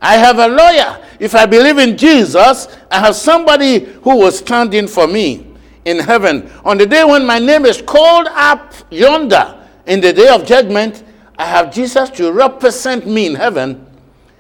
I 0.01 0.17
have 0.17 0.39
a 0.39 0.49
lawyer. 0.49 1.03
If 1.21 1.35
I 1.35 1.47
believe 1.47 1.79
in 1.79 1.97
Jesus, 1.97 2.67
I 2.91 2.99
have 2.99 3.15
somebody 3.15 3.85
who 4.03 4.19
will 4.19 4.33
stand 4.33 4.75
in 4.75 4.89
for 4.89 5.07
me 5.07 5.47
in 5.85 5.99
heaven. 5.99 6.51
On 6.65 6.77
the 6.77 6.87
day 6.87 7.05
when 7.05 7.25
my 7.25 7.39
name 7.39 7.65
is 7.65 7.81
called 7.81 8.27
up 8.33 8.75
yonder 8.91 9.59
in 9.87 10.01
the 10.01 10.13
day 10.13 10.29
of 10.29 10.45
judgment, 10.45 11.05
I 11.43 11.47
have 11.47 11.75
Jesus 11.75 12.09
to 12.11 12.31
represent 12.31 13.05
me 13.05 13.27
in 13.27 13.35
heaven 13.35 13.85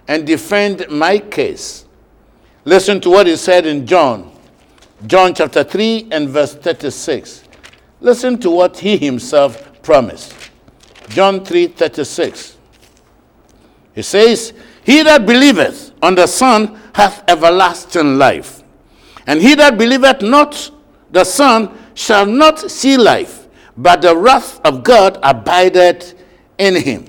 and 0.06 0.24
defend 0.24 0.86
my 0.88 1.18
case. 1.18 1.84
Listen 2.64 3.00
to 3.00 3.10
what 3.10 3.26
he 3.26 3.34
said 3.34 3.66
in 3.66 3.88
John, 3.88 4.30
John 5.08 5.34
chapter 5.34 5.64
3 5.64 6.10
and 6.12 6.28
verse 6.28 6.54
36. 6.54 7.42
Listen 8.00 8.38
to 8.38 8.52
what 8.52 8.78
he 8.78 8.96
himself 8.96 9.82
promised. 9.82 10.32
John 11.08 11.44
3 11.44 11.66
36. 11.66 12.56
He 13.96 14.02
says, 14.02 14.52
He 14.84 15.02
that 15.02 15.26
believeth 15.26 15.90
on 16.00 16.14
the 16.14 16.28
Son 16.28 16.80
hath 16.94 17.24
everlasting 17.28 18.16
life. 18.16 18.62
And 19.26 19.42
he 19.42 19.56
that 19.56 19.76
believeth 19.76 20.22
not 20.22 20.70
the 21.10 21.24
Son 21.24 21.76
shall 21.94 22.26
not 22.26 22.70
see 22.70 22.96
life, 22.96 23.48
but 23.76 24.02
the 24.02 24.16
wrath 24.16 24.60
of 24.64 24.84
God 24.84 25.18
abideth 25.24 26.21
in 26.62 26.76
him. 26.76 27.04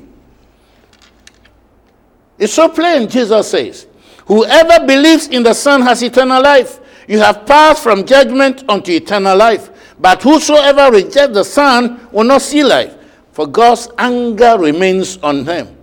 It's 2.40 2.54
so 2.54 2.68
plain, 2.70 3.08
Jesus 3.08 3.52
says. 3.52 3.88
Whoever 4.26 4.86
believes 4.86 5.28
in 5.28 5.44
the 5.44 5.54
Son 5.54 5.82
has 5.82 6.02
eternal 6.02 6.42
life. 6.42 6.80
You 7.08 7.20
have 7.20 7.46
passed 7.46 7.84
from 7.84 8.06
judgment 8.06 8.64
unto 8.68 8.92
eternal 8.92 9.38
life. 9.38 9.70
But 10.00 10.24
whosoever 10.24 10.92
rejects 10.92 11.36
the 11.36 11.44
Son 11.44 12.08
will 12.12 12.24
not 12.24 12.42
see 12.42 12.64
life, 12.64 12.96
for 13.32 13.46
God's 13.46 13.90
anger 13.98 14.58
remains 14.58 15.18
on 15.18 15.46
him. 15.46 15.78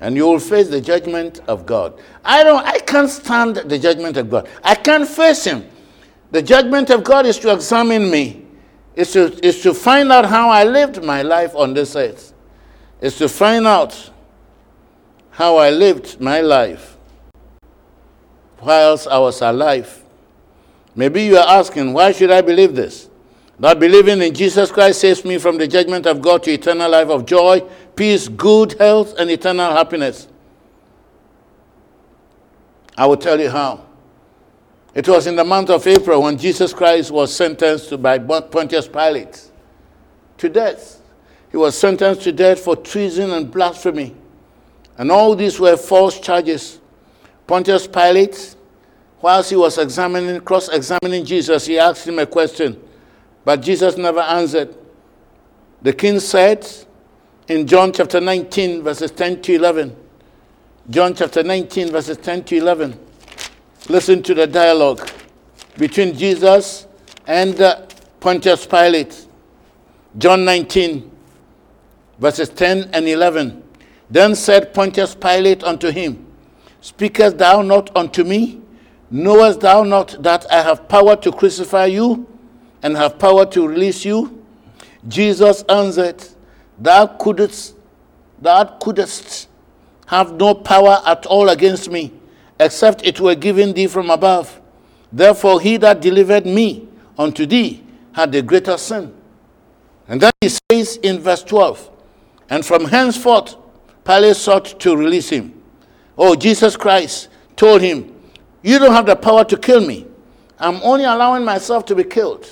And 0.00 0.14
you 0.14 0.26
will 0.26 0.38
face 0.38 0.68
the 0.68 0.80
judgment 0.80 1.40
of 1.48 1.66
God. 1.66 1.98
I 2.24 2.44
don't 2.44 2.64
I 2.64 2.78
can't 2.78 3.08
stand 3.10 3.56
the 3.56 3.78
judgment 3.78 4.16
of 4.16 4.30
God. 4.30 4.48
I 4.62 4.74
can't 4.74 5.08
face 5.08 5.44
him. 5.44 5.64
The 6.30 6.42
judgment 6.42 6.90
of 6.90 7.02
God 7.02 7.26
is 7.26 7.38
to 7.40 7.52
examine 7.52 8.10
me. 8.10 8.44
Is 8.94 9.12
to, 9.12 9.32
is 9.44 9.60
to 9.62 9.74
find 9.74 10.12
out 10.12 10.24
how 10.24 10.50
I 10.50 10.62
lived 10.62 11.02
my 11.02 11.22
life 11.22 11.56
on 11.56 11.74
this 11.74 11.96
earth. 11.96 12.33
Is 13.00 13.16
to 13.18 13.28
find 13.28 13.66
out 13.66 14.10
how 15.30 15.56
I 15.56 15.70
lived 15.70 16.20
my 16.20 16.40
life 16.40 16.96
whilst 18.60 19.08
I 19.08 19.18
was 19.18 19.40
alive. 19.42 20.02
Maybe 20.94 21.24
you 21.24 21.36
are 21.36 21.58
asking, 21.58 21.92
why 21.92 22.12
should 22.12 22.30
I 22.30 22.40
believe 22.40 22.74
this? 22.74 23.08
Not 23.58 23.78
believing 23.78 24.22
in 24.22 24.34
Jesus 24.34 24.70
Christ 24.70 25.00
saves 25.00 25.24
me 25.24 25.38
from 25.38 25.58
the 25.58 25.68
judgment 25.68 26.06
of 26.06 26.22
God 26.22 26.42
to 26.44 26.52
eternal 26.52 26.90
life 26.90 27.08
of 27.08 27.26
joy, 27.26 27.60
peace, 27.94 28.28
good 28.28 28.72
health, 28.78 29.14
and 29.18 29.30
eternal 29.30 29.72
happiness. 29.72 30.28
I 32.96 33.06
will 33.06 33.16
tell 33.16 33.40
you 33.40 33.50
how. 33.50 33.86
It 34.94 35.08
was 35.08 35.26
in 35.26 35.34
the 35.34 35.44
month 35.44 35.70
of 35.70 35.86
April 35.86 36.22
when 36.22 36.38
Jesus 36.38 36.72
Christ 36.72 37.10
was 37.10 37.34
sentenced 37.34 38.00
by 38.00 38.18
Pontius 38.18 38.86
Pilate 38.86 39.50
to 40.38 40.48
death. 40.48 41.00
He 41.54 41.58
was 41.58 41.78
sentenced 41.78 42.22
to 42.22 42.32
death 42.32 42.58
for 42.58 42.74
treason 42.74 43.30
and 43.30 43.48
blasphemy. 43.48 44.12
And 44.98 45.12
all 45.12 45.36
these 45.36 45.60
were 45.60 45.76
false 45.76 46.18
charges. 46.18 46.80
Pontius 47.46 47.86
Pilate, 47.86 48.56
whilst 49.22 49.50
he 49.50 49.56
was 49.56 49.78
examining, 49.78 50.40
cross 50.40 50.68
examining 50.68 51.24
Jesus, 51.24 51.64
he 51.66 51.78
asked 51.78 52.08
him 52.08 52.18
a 52.18 52.26
question, 52.26 52.82
but 53.44 53.62
Jesus 53.62 53.96
never 53.96 54.18
answered. 54.18 54.74
The 55.80 55.92
king 55.92 56.18
said 56.18 56.66
in 57.46 57.68
John 57.68 57.92
chapter 57.92 58.20
19, 58.20 58.82
verses 58.82 59.12
10 59.12 59.40
to 59.42 59.54
11, 59.54 59.96
John 60.90 61.14
chapter 61.14 61.44
19, 61.44 61.92
verses 61.92 62.16
10 62.16 62.42
to 62.46 62.56
11, 62.56 62.98
listen 63.88 64.24
to 64.24 64.34
the 64.34 64.48
dialogue 64.48 65.08
between 65.78 66.18
Jesus 66.18 66.88
and 67.28 67.60
uh, 67.60 67.86
Pontius 68.18 68.66
Pilate. 68.66 69.28
John 70.18 70.44
19, 70.44 71.12
verses 72.18 72.48
10 72.48 72.90
and 72.92 73.08
11. 73.08 73.62
Then 74.10 74.34
said 74.34 74.74
Pontius 74.74 75.14
Pilate 75.14 75.64
unto 75.64 75.90
him, 75.90 76.26
Speakest 76.80 77.38
thou 77.38 77.62
not 77.62 77.94
unto 77.96 78.24
me? 78.24 78.60
Knowest 79.10 79.60
thou 79.60 79.82
not 79.82 80.22
that 80.22 80.50
I 80.50 80.62
have 80.62 80.88
power 80.88 81.16
to 81.16 81.32
crucify 81.32 81.86
you 81.86 82.26
and 82.82 82.96
have 82.96 83.18
power 83.18 83.46
to 83.46 83.66
release 83.66 84.04
you? 84.04 84.44
Jesus 85.08 85.62
answered, 85.68 86.22
Thou 86.78 87.06
couldst, 87.06 87.74
thou 88.40 88.64
couldst 88.64 89.48
have 90.06 90.34
no 90.34 90.54
power 90.54 91.00
at 91.06 91.26
all 91.26 91.48
against 91.48 91.90
me, 91.90 92.12
except 92.60 93.04
it 93.04 93.20
were 93.20 93.34
given 93.34 93.72
thee 93.72 93.86
from 93.86 94.10
above. 94.10 94.60
Therefore, 95.12 95.60
he 95.60 95.76
that 95.78 96.00
delivered 96.00 96.44
me 96.44 96.88
unto 97.16 97.46
thee 97.46 97.84
had 98.12 98.32
the 98.32 98.42
greater 98.42 98.76
sin. 98.76 99.14
And 100.08 100.20
then 100.20 100.32
he 100.40 100.48
says 100.48 100.96
in 100.96 101.20
verse 101.20 101.42
12, 101.42 101.90
And 102.50 102.64
from 102.64 102.84
henceforth 102.86 103.56
Pilate 104.04 104.36
sought 104.36 104.78
to 104.80 104.96
release 104.96 105.30
him. 105.30 105.60
Oh, 106.16 106.34
Jesus 106.34 106.76
Christ 106.76 107.28
told 107.56 107.80
him, 107.80 108.14
You 108.62 108.78
don't 108.78 108.92
have 108.92 109.06
the 109.06 109.16
power 109.16 109.44
to 109.44 109.56
kill 109.56 109.84
me. 109.84 110.06
I'm 110.58 110.76
only 110.82 111.04
allowing 111.04 111.44
myself 111.44 111.84
to 111.86 111.94
be 111.94 112.04
killed. 112.04 112.48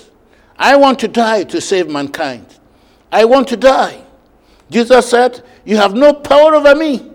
I 0.57 0.77
want 0.77 0.99
to 1.01 1.09
die 1.09 1.45
to 1.45 1.61
save 1.61 1.89
mankind. 1.89 2.47
I 3.11 3.25
want 3.25 3.49
to 3.49 3.57
die. 3.57 4.03
Jesus 4.71 5.09
said, 5.11 5.45
You 5.65 5.77
have 5.77 5.95
no 5.95 6.15
power 6.15 6.55
over 6.55 6.75
me. 6.75 7.11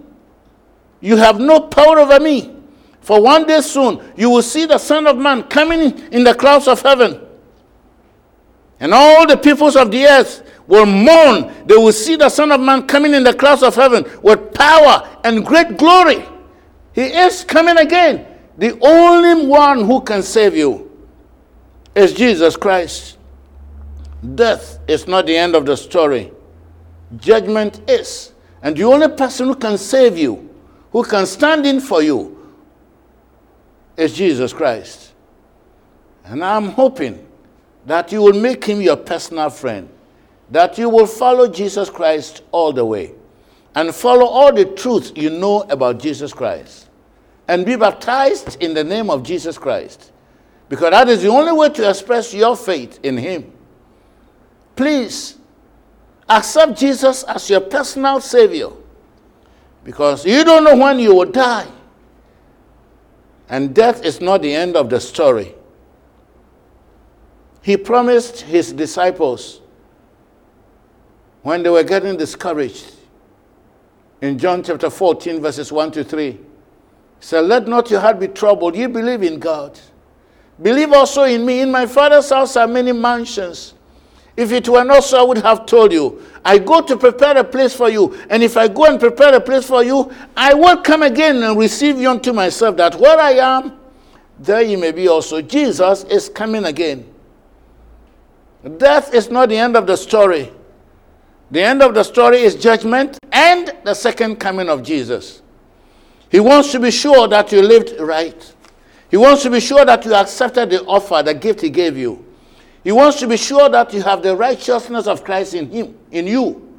You 1.01 1.17
have 1.17 1.39
no 1.39 1.61
power 1.61 1.99
over 1.99 2.19
me. 2.19 2.53
For 3.01 3.21
one 3.21 3.47
day 3.47 3.61
soon 3.61 4.01
you 4.15 4.29
will 4.29 4.41
see 4.41 4.65
the 4.65 4.77
Son 4.77 5.07
of 5.07 5.17
Man 5.17 5.43
coming 5.43 5.97
in 6.11 6.23
the 6.23 6.35
clouds 6.35 6.67
of 6.67 6.81
heaven. 6.81 7.21
And 8.79 8.93
all 8.93 9.25
the 9.25 9.37
peoples 9.37 9.75
of 9.75 9.89
the 9.89 10.05
earth 10.05 10.43
will 10.67 10.85
mourn. 10.85 11.53
They 11.65 11.75
will 11.75 11.93
see 11.93 12.15
the 12.15 12.29
Son 12.29 12.51
of 12.51 12.59
Man 12.59 12.85
coming 12.85 13.13
in 13.13 13.23
the 13.23 13.33
clouds 13.33 13.63
of 13.63 13.75
heaven 13.75 14.05
with 14.21 14.53
power 14.53 15.19
and 15.23 15.45
great 15.45 15.77
glory. 15.77 16.25
He 16.93 17.03
is 17.03 17.43
coming 17.43 17.77
again. 17.77 18.25
The 18.57 18.77
only 18.81 19.47
one 19.47 19.85
who 19.85 20.01
can 20.01 20.23
save 20.23 20.55
you 20.55 20.91
is 21.95 22.13
Jesus 22.13 22.55
Christ. 22.55 23.17
Death 24.35 24.79
is 24.87 25.07
not 25.07 25.27
the 25.27 25.37
end 25.37 25.55
of 25.55 25.65
the 25.65 25.77
story, 25.77 26.31
judgment 27.17 27.87
is. 27.89 28.33
And 28.61 28.75
the 28.75 28.83
only 28.83 29.07
person 29.09 29.47
who 29.47 29.55
can 29.55 29.77
save 29.77 30.17
you, 30.17 30.49
who 30.91 31.03
can 31.03 31.27
stand 31.27 31.65
in 31.65 31.79
for 31.79 32.01
you, 32.01 32.51
is 33.95 34.13
Jesus 34.13 34.51
Christ. 34.51 35.13
And 36.25 36.43
I'm 36.43 36.69
hoping 36.69 37.25
that 37.85 38.11
you 38.11 38.21
will 38.21 38.33
make 38.33 38.65
him 38.65 38.81
your 38.81 38.97
personal 38.97 39.49
friend, 39.49 39.89
that 40.49 40.77
you 40.77 40.89
will 40.89 41.07
follow 41.07 41.47
Jesus 41.47 41.89
Christ 41.89 42.43
all 42.51 42.71
the 42.71 42.85
way, 42.85 43.13
and 43.75 43.93
follow 43.93 44.25
all 44.25 44.53
the 44.53 44.65
truths 44.65 45.11
you 45.15 45.29
know 45.29 45.61
about 45.63 45.99
Jesus 45.99 46.33
Christ, 46.33 46.89
and 47.47 47.65
be 47.65 47.75
baptized 47.75 48.61
in 48.61 48.73
the 48.73 48.83
name 48.83 49.09
of 49.09 49.23
Jesus 49.23 49.57
Christ, 49.57 50.11
because 50.69 50.91
that 50.91 51.09
is 51.09 51.21
the 51.21 51.29
only 51.29 51.51
way 51.51 51.69
to 51.69 51.89
express 51.89 52.33
your 52.33 52.55
faith 52.55 52.99
in 53.03 53.17
him. 53.17 53.51
Please 54.75 55.37
accept 56.29 56.77
Jesus 56.77 57.23
as 57.23 57.49
your 57.49 57.61
personal 57.61 58.21
Savior, 58.21 58.69
because 59.83 60.25
you 60.25 60.43
don't 60.43 60.63
know 60.63 60.75
when 60.75 60.99
you 60.99 61.15
will 61.15 61.31
die. 61.31 61.67
And 63.49 63.73
death 63.73 64.03
is 64.03 64.19
not 64.19 64.41
the 64.41 64.53
end 64.53 64.75
of 64.75 64.89
the 64.89 64.99
story. 64.99 65.55
He 67.61 67.77
promised 67.77 68.41
his 68.41 68.73
disciples 68.73 69.61
when 71.47 71.63
they 71.63 71.69
were 71.69 71.81
getting 71.81 72.17
discouraged 72.17 72.93
in 74.19 74.37
John 74.37 74.61
chapter 74.61 74.89
14, 74.89 75.41
verses 75.41 75.71
1 75.71 75.91
to 75.93 76.03
3. 76.03 76.31
He 76.31 76.39
said, 77.21 77.45
Let 77.45 77.69
not 77.69 77.89
your 77.89 78.01
heart 78.01 78.19
be 78.19 78.27
troubled. 78.27 78.75
You 78.75 78.89
believe 78.89 79.23
in 79.23 79.39
God. 79.39 79.79
Believe 80.61 80.91
also 80.91 81.23
in 81.23 81.45
me. 81.45 81.61
In 81.61 81.71
my 81.71 81.85
Father's 81.85 82.29
house 82.29 82.57
are 82.57 82.67
many 82.67 82.91
mansions. 82.91 83.75
If 84.35 84.51
it 84.51 84.67
were 84.67 84.83
not 84.83 85.05
so, 85.05 85.21
I 85.21 85.23
would 85.23 85.37
have 85.37 85.65
told 85.65 85.93
you. 85.93 86.21
I 86.43 86.57
go 86.57 86.81
to 86.81 86.97
prepare 86.97 87.37
a 87.37 87.45
place 87.45 87.73
for 87.73 87.89
you. 87.89 88.13
And 88.29 88.43
if 88.43 88.57
I 88.57 88.67
go 88.67 88.83
and 88.83 88.99
prepare 88.99 89.33
a 89.33 89.39
place 89.39 89.65
for 89.65 89.85
you, 89.85 90.11
I 90.35 90.53
will 90.53 90.81
come 90.81 91.01
again 91.01 91.41
and 91.43 91.57
receive 91.57 91.97
you 91.97 92.09
unto 92.09 92.33
myself, 92.33 92.75
that 92.75 92.95
where 92.95 93.17
I 93.17 93.31
am, 93.31 93.79
there 94.37 94.63
you 94.63 94.77
may 94.77 94.91
be 94.91 95.07
also. 95.07 95.41
Jesus 95.41 96.03
is 96.03 96.27
coming 96.27 96.65
again. 96.65 97.09
Death 98.75 99.13
is 99.13 99.31
not 99.31 99.47
the 99.47 99.55
end 99.55 99.77
of 99.77 99.87
the 99.87 99.95
story. 99.95 100.51
The 101.51 101.61
end 101.63 101.81
of 101.81 101.93
the 101.93 102.03
story 102.03 102.39
is 102.41 102.55
judgment 102.55 103.17
and 103.31 103.73
the 103.83 103.93
second 103.93 104.37
coming 104.37 104.69
of 104.69 104.83
Jesus. 104.83 105.41
He 106.29 106.39
wants 106.39 106.71
to 106.73 106.79
be 106.79 106.91
sure 106.91 107.27
that 107.27 107.51
you 107.51 107.61
lived 107.61 107.99
right. 107.99 108.53
He 109.09 109.15
wants 109.15 109.43
to 109.43 109.49
be 109.49 109.61
sure 109.61 109.85
that 109.85 110.03
you 110.03 110.13
accepted 110.13 110.69
the 110.69 110.83
offer, 110.83 111.23
the 111.23 111.33
gift 111.33 111.61
he 111.61 111.69
gave 111.69 111.97
you. 111.97 112.25
He 112.83 112.91
wants 112.91 113.19
to 113.19 113.27
be 113.27 113.37
sure 113.37 113.69
that 113.69 113.93
you 113.93 114.01
have 114.01 114.21
the 114.21 114.35
righteousness 114.35 115.07
of 115.07 115.23
Christ 115.23 115.53
in 115.53 115.69
him, 115.69 115.97
in 116.11 116.27
you. 116.27 116.77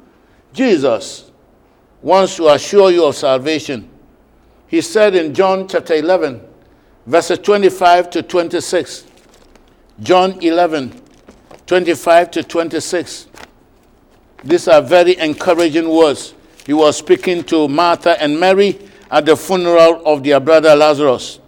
Jesus 0.53 1.31
wants 2.01 2.35
to 2.37 2.49
assure 2.49 2.91
you 2.91 3.05
of 3.05 3.15
salvation. 3.15 3.89
He 4.67 4.81
said 4.81 5.15
in 5.15 5.33
John 5.33 5.67
chapter 5.67 5.95
11, 5.95 6.41
verses 7.07 7.39
25 7.39 8.09
to 8.11 8.23
26. 8.23 9.05
John 10.01 10.41
11, 10.41 11.01
25 11.65 12.31
to 12.31 12.43
26. 12.43 13.28
These 14.43 14.67
are 14.67 14.81
very 14.81 15.17
encouraging 15.17 15.89
words. 15.89 16.33
He 16.65 16.73
was 16.73 16.97
speaking 16.97 17.43
to 17.45 17.67
Martha 17.67 18.21
and 18.21 18.39
Mary 18.39 18.79
at 19.11 19.25
the 19.25 19.35
funeral 19.35 20.01
of 20.05 20.23
their 20.23 20.39
brother 20.39 20.75
Lazarus. 20.75 21.39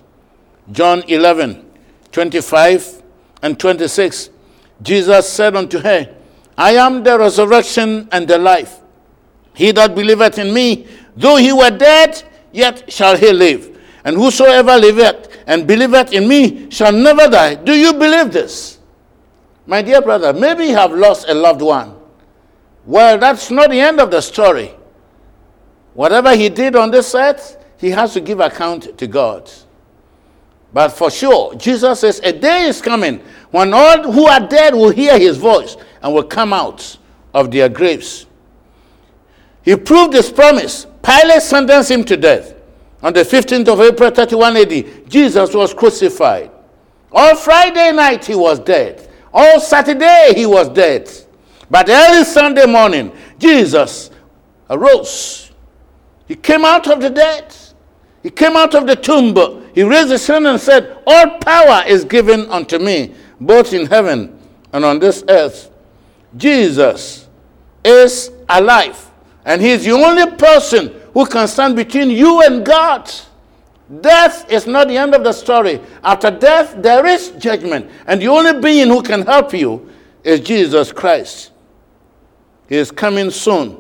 John 0.72 1.04
11, 1.08 1.66
25 2.12 3.04
and 3.42 3.60
26. 3.60 4.30
Jesus 4.82 5.30
said 5.30 5.56
unto 5.56 5.80
her, 5.80 6.16
I 6.58 6.72
am 6.74 7.04
the 7.04 7.18
resurrection 7.18 8.10
and 8.12 8.28
the 8.28 8.38
life. 8.38 8.80
He 9.54 9.72
that 9.72 9.96
believeth 9.96 10.38
in 10.38 10.54
me, 10.54 10.88
though 11.16 11.38
he 11.38 11.54
were 11.54 11.72
dead, 11.72 12.24
yet 12.52 12.92
shall 12.92 13.18
he 13.18 13.32
live. 13.32 13.80
And 14.04 14.16
whosoever 14.16 14.78
liveth 14.78 15.38
and 15.48 15.68
believeth 15.68 16.14
in 16.14 16.28
me 16.28 16.70
shall 16.72 16.92
never 16.92 17.28
die. 17.28 17.56
Do 17.56 17.74
you 17.74 17.94
believe 17.94 18.32
this? 18.32 18.80
My 19.68 19.82
dear 19.82 20.02
brother, 20.02 20.34
maybe 20.34 20.66
you 20.66 20.76
have 20.76 20.92
lost 20.92 21.28
a 21.30 21.34
loved 21.34 21.62
one. 21.62 22.01
Well, 22.86 23.18
that's 23.18 23.52
not 23.52 23.70
the 23.70 23.80
end 23.80 24.00
of 24.00 24.12
the 24.12 24.22
story. 24.22 24.74
Whatever 25.94 26.36
he 26.36 26.50
did 26.50 26.76
on 26.76 26.92
this 26.92 27.14
earth, 27.14 27.58
he 27.78 27.90
has 27.92 28.14
to 28.14 28.22
give 28.22 28.40
account 28.40 28.98
to 28.98 29.08
God. 29.08 29.50
But 30.74 30.90
for 30.90 31.12
sure, 31.12 31.56
Jesus 31.56 32.00
says 32.00 32.22
a 32.24 32.32
day 32.32 32.64
is 32.64 32.82
coming 32.82 33.20
when 33.52 33.74
all 33.74 34.12
who 34.12 34.26
are 34.26 34.40
dead 34.40 34.74
will 34.74 34.90
hear 34.90 35.20
his 35.20 35.38
voice 35.38 35.76
and 36.02 36.14
will 36.14 36.24
come 36.24 36.54
out 36.54 36.98
of 37.34 37.52
their 37.52 37.68
graves. 37.68 38.26
He 39.64 39.76
proved 39.76 40.14
his 40.14 40.32
promise. 40.32 40.88
Pilate 41.04 41.42
sentenced 41.42 41.92
him 41.92 42.04
to 42.06 42.18
death. 42.18 42.56
On 43.04 43.12
the 43.12 43.24
15th 43.24 43.68
of 43.68 43.82
April 43.82 44.12
31 44.12 44.58
AD, 44.58 45.10
Jesus 45.10 45.54
was 45.54 45.74
crucified. 45.74 46.52
On 47.12 47.36
Friday 47.36 47.92
night, 47.92 48.26
he 48.26 48.36
was 48.36 48.60
dead. 48.60 49.08
All 49.34 49.60
Saturday 49.60 50.34
he 50.36 50.46
was 50.46 50.70
dead. 50.70 51.10
But 51.72 51.90
early 51.90 52.26
Sunday 52.26 52.66
morning, 52.66 53.14
Jesus 53.40 54.12
arose. 54.70 55.52
He 56.28 56.36
came 56.36 56.66
out 56.66 56.88
of 56.90 57.00
the 57.00 57.10
dead. 57.10 57.56
He 58.22 58.30
came 58.30 58.58
out 58.58 58.76
of 58.76 58.86
the 58.86 58.96
tomb. 58.98 59.34
He 59.74 59.84
raised 59.84 60.12
his 60.12 60.28
hand 60.28 60.46
and 60.48 60.60
said, 60.60 60.98
All 61.08 61.40
power 61.40 61.84
is 61.88 62.04
given 62.04 62.42
unto 62.50 62.78
me, 62.78 63.14
both 63.40 63.72
in 63.72 63.86
heaven 63.86 64.38
and 64.74 64.84
on 64.84 65.00
this 65.00 65.24
earth. 65.30 65.72
Jesus 66.36 67.30
is 67.86 68.32
alive. 68.50 69.10
And 69.46 69.62
he 69.62 69.70
is 69.72 69.86
the 69.86 69.92
only 69.92 70.30
person 70.36 70.94
who 71.14 71.26
can 71.26 71.48
stand 71.48 71.78
between 71.78 72.10
you 72.10 72.42
and 72.42 72.66
God. 72.66 73.10
Death 74.02 74.50
is 74.52 74.68
not 74.68 74.90
the 74.90 74.98
end 74.98 75.16
of 75.16 75.24
the 75.24 75.32
story. 75.32 75.80
After 76.04 76.32
death, 76.32 76.76
there 76.78 77.06
is 77.06 77.32
judgment. 77.32 77.90
And 78.08 78.22
the 78.22 78.28
only 78.28 78.60
being 78.60 78.90
who 78.90 79.02
can 79.02 79.26
help 79.26 79.54
you 79.54 79.90
is 80.22 80.42
Jesus 80.42 80.92
Christ. 80.92 81.51
He 82.72 82.78
is 82.78 82.90
coming 82.90 83.30
soon. 83.32 83.78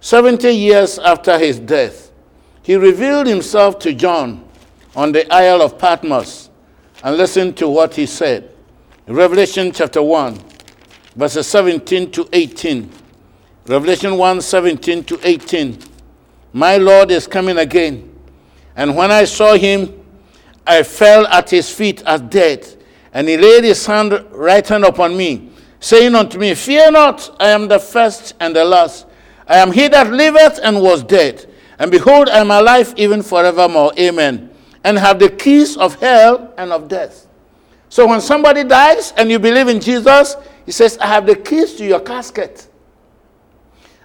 70 0.00 0.50
years 0.50 0.98
after 0.98 1.38
his 1.38 1.58
death, 1.58 2.10
he 2.62 2.76
revealed 2.76 3.26
himself 3.26 3.78
to 3.80 3.92
John 3.92 4.42
on 4.96 5.12
the 5.12 5.30
Isle 5.30 5.60
of 5.60 5.78
Patmos. 5.78 6.48
And 7.04 7.18
listen 7.18 7.52
to 7.56 7.68
what 7.68 7.94
he 7.94 8.06
said. 8.06 8.54
Revelation 9.06 9.70
chapter 9.72 10.02
1, 10.02 10.38
verses 11.14 11.46
17 11.48 12.10
to 12.12 12.26
18. 12.32 12.90
Revelation 13.66 14.16
1 14.16 14.40
17 14.40 15.04
to 15.04 15.20
18. 15.22 15.78
My 16.54 16.78
Lord 16.78 17.10
is 17.10 17.26
coming 17.26 17.58
again 17.58 18.10
and 18.76 18.96
when 18.96 19.10
I 19.10 19.24
saw 19.24 19.56
him, 19.56 19.92
I 20.66 20.82
fell 20.84 21.26
at 21.26 21.50
his 21.50 21.68
feet 21.68 22.02
as 22.06 22.22
dead. 22.22 22.66
And 23.12 23.28
he 23.28 23.36
laid 23.36 23.64
his 23.64 23.84
hand, 23.84 24.24
right 24.30 24.66
hand 24.66 24.84
upon 24.84 25.16
me, 25.18 25.49
saying 25.80 26.14
unto 26.14 26.38
me, 26.38 26.54
Fear 26.54 26.92
not, 26.92 27.36
I 27.40 27.48
am 27.48 27.66
the 27.66 27.78
first 27.78 28.34
and 28.38 28.54
the 28.54 28.64
last. 28.64 29.06
I 29.46 29.56
am 29.56 29.72
he 29.72 29.88
that 29.88 30.12
liveth 30.12 30.60
and 30.62 30.80
was 30.80 31.02
dead. 31.02 31.46
And 31.78 31.90
behold, 31.90 32.28
I 32.28 32.38
am 32.38 32.50
alive 32.50 32.94
even 32.96 33.22
forevermore. 33.22 33.92
Amen. 33.98 34.50
And 34.84 34.98
have 34.98 35.18
the 35.18 35.30
keys 35.30 35.76
of 35.76 35.98
hell 36.00 36.54
and 36.56 36.72
of 36.72 36.88
death. 36.88 37.26
So 37.88 38.06
when 38.06 38.20
somebody 38.20 38.62
dies 38.62 39.12
and 39.16 39.30
you 39.30 39.38
believe 39.38 39.66
in 39.66 39.80
Jesus, 39.80 40.36
he 40.64 40.72
says, 40.72 40.96
I 40.98 41.06
have 41.06 41.26
the 41.26 41.34
keys 41.34 41.74
to 41.74 41.84
your 41.84 42.00
casket. 42.00 42.68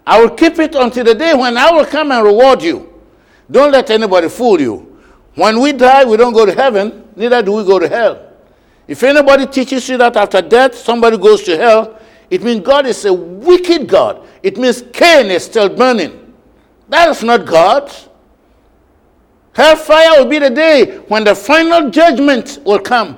I 0.07 0.19
will 0.19 0.31
keep 0.31 0.57
it 0.59 0.73
until 0.75 1.03
the 1.03 1.13
day 1.13 1.33
when 1.33 1.57
I 1.57 1.71
will 1.71 1.85
come 1.85 2.11
and 2.11 2.23
reward 2.23 2.63
you. 2.63 2.93
Don't 3.49 3.71
let 3.71 3.89
anybody 3.89 4.29
fool 4.29 4.59
you. 4.59 4.99
When 5.35 5.59
we 5.59 5.73
die, 5.73 6.05
we 6.05 6.17
don't 6.17 6.33
go 6.33 6.45
to 6.45 6.53
heaven, 6.53 7.07
neither 7.15 7.43
do 7.43 7.51
we 7.51 7.65
go 7.65 7.77
to 7.77 7.87
hell. 7.87 8.31
If 8.87 9.03
anybody 9.03 9.47
teaches 9.47 9.87
you 9.89 9.97
that 9.97 10.15
after 10.15 10.41
death 10.41 10.75
somebody 10.75 11.17
goes 11.17 11.43
to 11.43 11.57
hell, 11.57 11.99
it 12.29 12.43
means 12.43 12.65
God 12.65 12.85
is 12.85 13.05
a 13.05 13.13
wicked 13.13 13.87
God. 13.87 14.27
It 14.43 14.57
means 14.57 14.83
Cain 14.93 15.27
is 15.27 15.45
still 15.45 15.69
burning. 15.69 16.33
That 16.89 17.09
is 17.09 17.23
not 17.23 17.45
God. 17.45 17.91
Hellfire 19.53 20.19
will 20.19 20.29
be 20.29 20.39
the 20.39 20.49
day 20.49 20.97
when 21.07 21.23
the 21.23 21.33
final 21.33 21.89
judgment 21.89 22.59
will 22.65 22.79
come, 22.79 23.17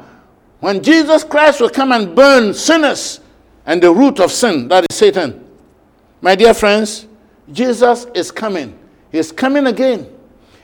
when 0.59 0.83
Jesus 0.83 1.23
Christ 1.23 1.59
will 1.59 1.69
come 1.69 1.91
and 1.91 2.15
burn 2.15 2.53
sinners 2.53 3.21
and 3.65 3.81
the 3.81 3.91
root 3.91 4.19
of 4.19 4.31
sin, 4.31 4.67
that 4.67 4.85
is 4.89 4.95
Satan. 4.95 5.45
My 6.21 6.35
dear 6.35 6.53
friends, 6.53 7.07
Jesus 7.51 8.05
is 8.13 8.31
coming. 8.31 8.77
He 9.11 9.17
is 9.17 9.31
coming 9.31 9.67
again. 9.67 10.07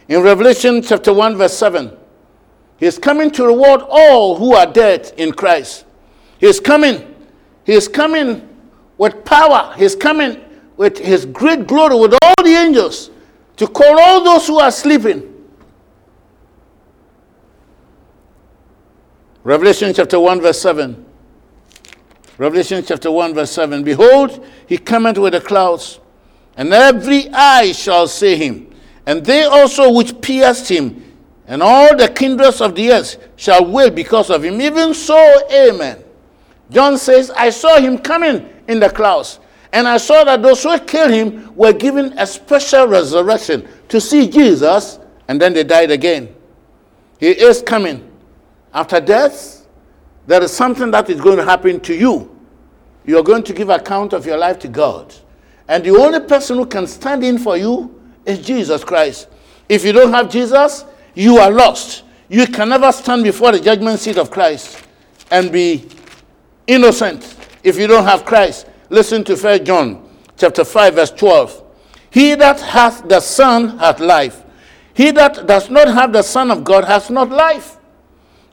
In 0.08 0.22
Revelation 0.22 0.82
chapter 0.82 1.14
1, 1.14 1.38
verse 1.38 1.54
7, 1.54 1.96
He's 2.84 3.00
coming 3.00 3.32
to 3.32 3.46
reward 3.46 3.80
all 3.88 4.36
who 4.36 4.56
are 4.56 4.66
dead 4.66 5.14
in 5.16 5.32
Christ. 5.32 5.86
He's 6.38 6.60
coming. 6.60 7.16
He's 7.66 7.88
coming 7.88 8.46
with 8.98 9.24
power. 9.24 9.74
He's 9.78 9.96
coming 9.96 10.44
with 10.76 10.98
his 10.98 11.26
great 11.26 11.66
glory 11.66 11.98
with 11.98 12.14
all 12.22 12.44
the 12.44 12.50
angels 12.50 13.10
to 13.56 13.68
call 13.68 13.98
all 13.98 14.22
those 14.26 14.48
who 14.48 14.60
are 14.60 14.70
sleeping. 14.70 15.34
Revelation 19.46 19.94
chapter 19.94 20.20
1, 20.20 20.42
verse 20.42 20.60
7. 20.60 21.06
Revelation 22.38 22.84
chapter 22.86 23.10
1, 23.10 23.34
verse 23.34 23.52
7. 23.52 23.82
Behold, 23.86 24.46
he 24.68 24.78
cometh 24.78 25.18
with 25.18 25.32
the 25.32 25.40
clouds, 25.40 26.02
and 26.58 26.74
every 26.74 27.30
eye 27.30 27.72
shall 27.72 28.10
see 28.10 28.36
him, 28.36 28.76
and 29.06 29.26
they 29.26 29.46
also 29.46 29.90
which 29.90 30.20
pierced 30.20 30.68
him, 30.68 31.13
and 31.54 31.62
all 31.62 31.96
the 31.96 32.08
kindreds 32.08 32.62
of 32.62 32.74
the 32.74 32.92
earth 32.92 33.30
shall 33.36 33.64
wail 33.64 33.92
because 33.92 34.32
of 34.32 34.44
him. 34.44 34.60
Even 34.60 34.92
so, 34.92 35.16
amen. 35.52 36.04
John 36.72 36.98
says, 36.98 37.30
I 37.30 37.52
saw 37.52 37.80
him 37.80 38.00
coming 38.00 38.52
in 38.68 38.80
the 38.80 38.90
clouds, 38.90 39.40
and 39.72 39.88
I 39.88 39.98
saw 39.98 40.24
that 40.24 40.42
those 40.42 40.64
who 40.64 40.80
killed 40.80 41.12
him 41.12 41.56
were 41.56 41.72
given 41.72 42.18
a 42.18 42.26
special 42.26 42.88
resurrection 42.88 43.68
to 43.90 44.02
see 44.02 44.28
Jesus, 44.28 44.98
and 45.28 45.40
then 45.40 45.54
they 45.54 45.64
died 45.64 45.92
again. 45.92 46.34
He 47.20 47.28
is 47.28 47.62
coming. 47.62 48.12
After 48.74 49.00
death, 49.00 49.68
there 50.26 50.42
is 50.42 50.52
something 50.52 50.90
that 50.90 51.08
is 51.12 51.22
going 51.22 51.38
to 51.38 51.46
happen 51.46 51.80
to 51.82 51.94
you. 51.94 52.36
You 53.06 53.20
are 53.20 53.24
going 53.24 53.44
to 53.44 53.54
give 53.54 53.70
account 53.70 54.14
of 54.14 54.26
your 54.26 54.38
life 54.38 54.58
to 54.58 54.68
God. 54.68 55.14
And 55.68 55.84
the 55.84 55.92
only 55.92 56.22
person 56.22 56.58
who 56.58 56.66
can 56.66 56.88
stand 56.88 57.24
in 57.24 57.38
for 57.38 57.58
you 57.58 58.02
is 58.26 58.40
Jesus 58.40 58.84
Christ. 58.84 59.28
If 59.70 59.86
you 59.86 59.92
don't 59.92 60.12
have 60.12 60.32
Jesus, 60.32 60.86
you 61.16 61.38
are 61.38 61.52
lost. 61.52 62.04
You 62.30 62.48
can 62.48 62.70
never 62.70 62.92
stand 62.92 63.24
before 63.24 63.52
the 63.52 63.60
judgment 63.60 64.00
seat 64.00 64.18
of 64.18 64.32
Christ 64.32 64.84
and 65.32 65.52
be 65.52 65.88
innocent 66.68 67.36
if 67.64 67.78
you 67.78 67.88
don't 67.88 68.06
have 68.06 68.26
Christ. 68.26 68.68
Listen 68.90 69.24
to 69.26 69.36
1 69.36 69.66
John 69.66 70.10
chapter 70.38 70.64
5 70.64 70.96
verse 70.96 71.12
12. 71.12 71.64
He 72.10 72.36
that 72.36 72.60
hath 72.60 73.08
the 73.08 73.20
Son 73.20 73.78
hath 73.80 74.00
life. 74.00 74.44
He 74.94 75.12
that 75.12 75.48
does 75.48 75.70
not 75.70 75.88
have 75.88 76.14
the 76.14 76.22
Son 76.22 76.52
of 76.52 76.64
God 76.64 76.86
has 76.86 77.10
not 77.10 77.30
life. 77.30 77.78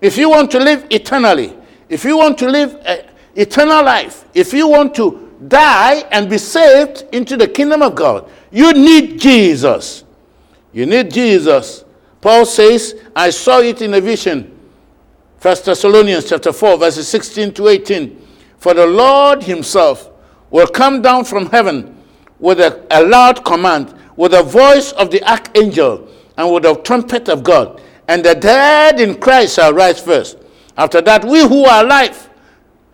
If 0.01 0.17
you 0.17 0.31
want 0.31 0.51
to 0.53 0.59
live 0.59 0.87
eternally, 0.91 1.55
if 1.89 2.05
you 2.05 2.17
want 2.17 2.39
to 2.39 2.49
live 2.49 2.79
eternal 3.35 3.85
life, 3.85 4.25
if 4.33 4.53
you 4.53 4.67
want 4.69 4.95
to 4.95 5.31
die 5.49 6.05
and 6.11 6.31
be 6.31 6.39
saved 6.39 7.05
into 7.13 7.37
the 7.37 7.49
kingdom 7.49 7.83
of 7.83 7.95
God, 7.95 8.31
you 8.51 8.73
need 8.73 9.21
Jesus. 9.21 10.05
You 10.73 10.87
need 10.87 11.13
Jesus. 11.13 11.85
Paul 12.21 12.45
says, 12.45 13.01
I 13.17 13.31
saw 13.31 13.61
it 13.61 13.81
in 13.83 13.95
a 13.95 14.01
vision. 14.01 14.57
1 15.41 15.57
Thessalonians 15.65 16.29
chapter 16.29 16.53
4, 16.53 16.79
verses 16.79 17.09
16 17.09 17.55
to 17.55 17.69
18. 17.69 18.27
For 18.59 18.75
the 18.75 18.87
Lord 18.87 19.43
himself 19.43 20.11
will 20.51 20.67
come 20.67 21.01
down 21.01 21.25
from 21.25 21.47
heaven 21.47 21.97
with 22.39 22.61
a, 22.61 22.87
a 22.91 23.03
loud 23.03 23.45
command, 23.45 23.95
with 24.17 24.33
the 24.33 24.43
voice 24.43 24.93
of 24.93 25.11
the 25.11 25.23
archangel, 25.31 26.09
and 26.37 26.53
with 26.53 26.65
the 26.65 26.75
trumpet 26.77 27.29
of 27.29 27.43
God. 27.43 27.81
And 28.07 28.25
the 28.25 28.35
dead 28.35 29.01
in 29.01 29.19
Christ 29.19 29.57
shall 29.57 29.73
rise 29.73 30.01
first. 30.01 30.37
After 30.77 31.01
that, 31.03 31.25
we 31.25 31.47
who 31.47 31.65
are 31.65 31.85
alive 31.85 32.29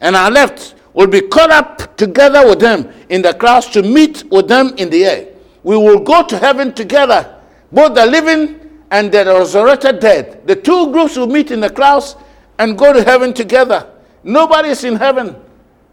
and 0.01 0.15
are 0.15 0.31
left 0.31 0.75
will 0.95 1.07
be 1.07 1.21
caught 1.23 1.51
up 1.51 1.97
together 1.97 2.47
with 2.49 2.61
them 2.61 2.93
in 3.09 3.23
the 3.23 3.35
clouds 3.35 3.69
to 3.69 3.83
meet 3.83 4.25
with 4.31 4.49
them 4.49 4.73
in 4.77 4.89
the 4.91 5.05
air. 5.05 5.29
We 5.63 5.77
will 5.77 6.01
go 6.01 6.25
to 6.25 6.39
heaven 6.39 6.73
together, 6.73 7.41
both 7.73 7.95
the 7.95 8.07
living 8.07 8.66
and 8.91 9.11
the 9.11 9.25
resurrected 9.25 10.01
dead. 10.01 10.47
The 10.47 10.57
two 10.57 10.93
groups 10.93 11.17
will 11.17 11.27
meet 11.27 11.51
in 11.51 11.61
the 11.61 11.71
clouds 11.71 12.17
and 12.59 12.79
go 12.79 12.93
to 12.93 13.03
heaven 13.03 13.33
together. 13.33 13.91
Nobody 14.23 14.71
is 14.71 14.85
in 14.85 14.97
heaven 14.97 15.37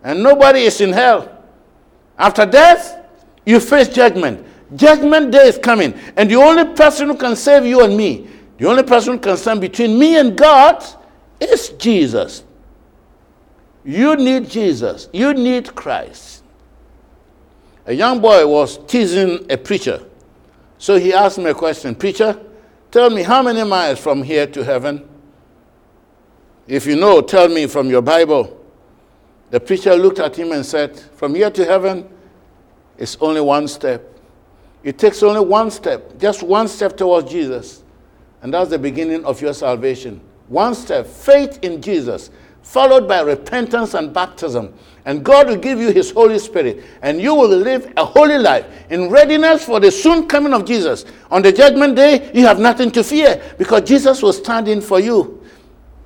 and 0.03 0.21
nobody 0.21 0.61
is 0.61 0.81
in 0.81 0.93
hell. 0.93 1.29
After 2.17 2.45
death, 2.45 3.05
you 3.45 3.59
face 3.59 3.87
judgment. 3.89 4.45
Judgment 4.75 5.31
day 5.31 5.47
is 5.47 5.57
coming. 5.57 5.93
And 6.15 6.29
the 6.29 6.35
only 6.35 6.73
person 6.75 7.07
who 7.07 7.15
can 7.15 7.35
save 7.35 7.65
you 7.65 7.83
and 7.83 7.95
me, 7.95 8.27
the 8.57 8.67
only 8.67 8.83
person 8.83 9.13
who 9.13 9.19
can 9.19 9.37
stand 9.37 9.61
between 9.61 9.97
me 9.97 10.17
and 10.17 10.37
God 10.37 10.83
is 11.39 11.69
Jesus. 11.69 12.43
You 13.83 14.15
need 14.15 14.49
Jesus. 14.49 15.09
You 15.11 15.33
need 15.33 15.75
Christ. 15.75 16.43
A 17.85 17.93
young 17.93 18.21
boy 18.21 18.47
was 18.47 18.77
teasing 18.87 19.45
a 19.49 19.57
preacher. 19.57 20.01
So 20.77 20.97
he 20.97 21.13
asked 21.13 21.37
me 21.37 21.45
a 21.45 21.53
question 21.53 21.95
Preacher, 21.95 22.39
Tell 22.93 23.09
me 23.09 23.23
how 23.23 23.41
many 23.41 23.63
miles 23.63 23.97
from 23.97 24.21
here 24.21 24.45
to 24.45 24.63
heaven? 24.63 25.09
If 26.67 26.85
you 26.85 26.95
know, 26.95 27.21
tell 27.21 27.49
me 27.49 27.65
from 27.65 27.89
your 27.89 28.03
Bible. 28.03 28.63
The 29.49 29.59
preacher 29.59 29.95
looked 29.95 30.19
at 30.19 30.35
him 30.35 30.51
and 30.51 30.63
said, 30.63 30.99
From 30.99 31.33
here 31.33 31.49
to 31.49 31.65
heaven, 31.65 32.07
it's 32.99 33.17
only 33.19 33.41
one 33.41 33.67
step. 33.67 34.07
It 34.83 34.99
takes 34.99 35.23
only 35.23 35.43
one 35.43 35.71
step, 35.71 36.19
just 36.19 36.43
one 36.43 36.67
step 36.67 36.95
towards 36.95 37.31
Jesus. 37.31 37.83
And 38.43 38.53
that's 38.53 38.69
the 38.69 38.77
beginning 38.77 39.25
of 39.25 39.41
your 39.41 39.55
salvation. 39.55 40.21
One 40.47 40.75
step, 40.75 41.07
faith 41.07 41.57
in 41.63 41.81
Jesus, 41.81 42.29
followed 42.61 43.07
by 43.07 43.21
repentance 43.21 43.95
and 43.95 44.13
baptism. 44.13 44.71
And 45.05 45.23
God 45.23 45.47
will 45.47 45.57
give 45.57 45.79
you 45.79 45.91
His 45.91 46.11
Holy 46.11 46.39
Spirit, 46.39 46.83
and 47.01 47.21
you 47.21 47.35
will 47.35 47.49
live 47.49 47.91
a 47.97 48.05
holy 48.05 48.37
life 48.37 48.65
in 48.89 49.09
readiness 49.09 49.65
for 49.65 49.79
the 49.79 49.91
soon 49.91 50.27
coming 50.27 50.53
of 50.53 50.65
Jesus. 50.65 51.03
On 51.29 51.41
the 51.41 51.51
judgment 51.51 51.95
day, 51.95 52.31
you 52.33 52.45
have 52.45 52.59
nothing 52.59 52.89
to 52.91 53.03
fear 53.03 53.41
because 53.57 53.81
Jesus 53.81 54.21
was 54.21 54.37
standing 54.37 54.79
for 54.79 54.99
you. 54.99 55.43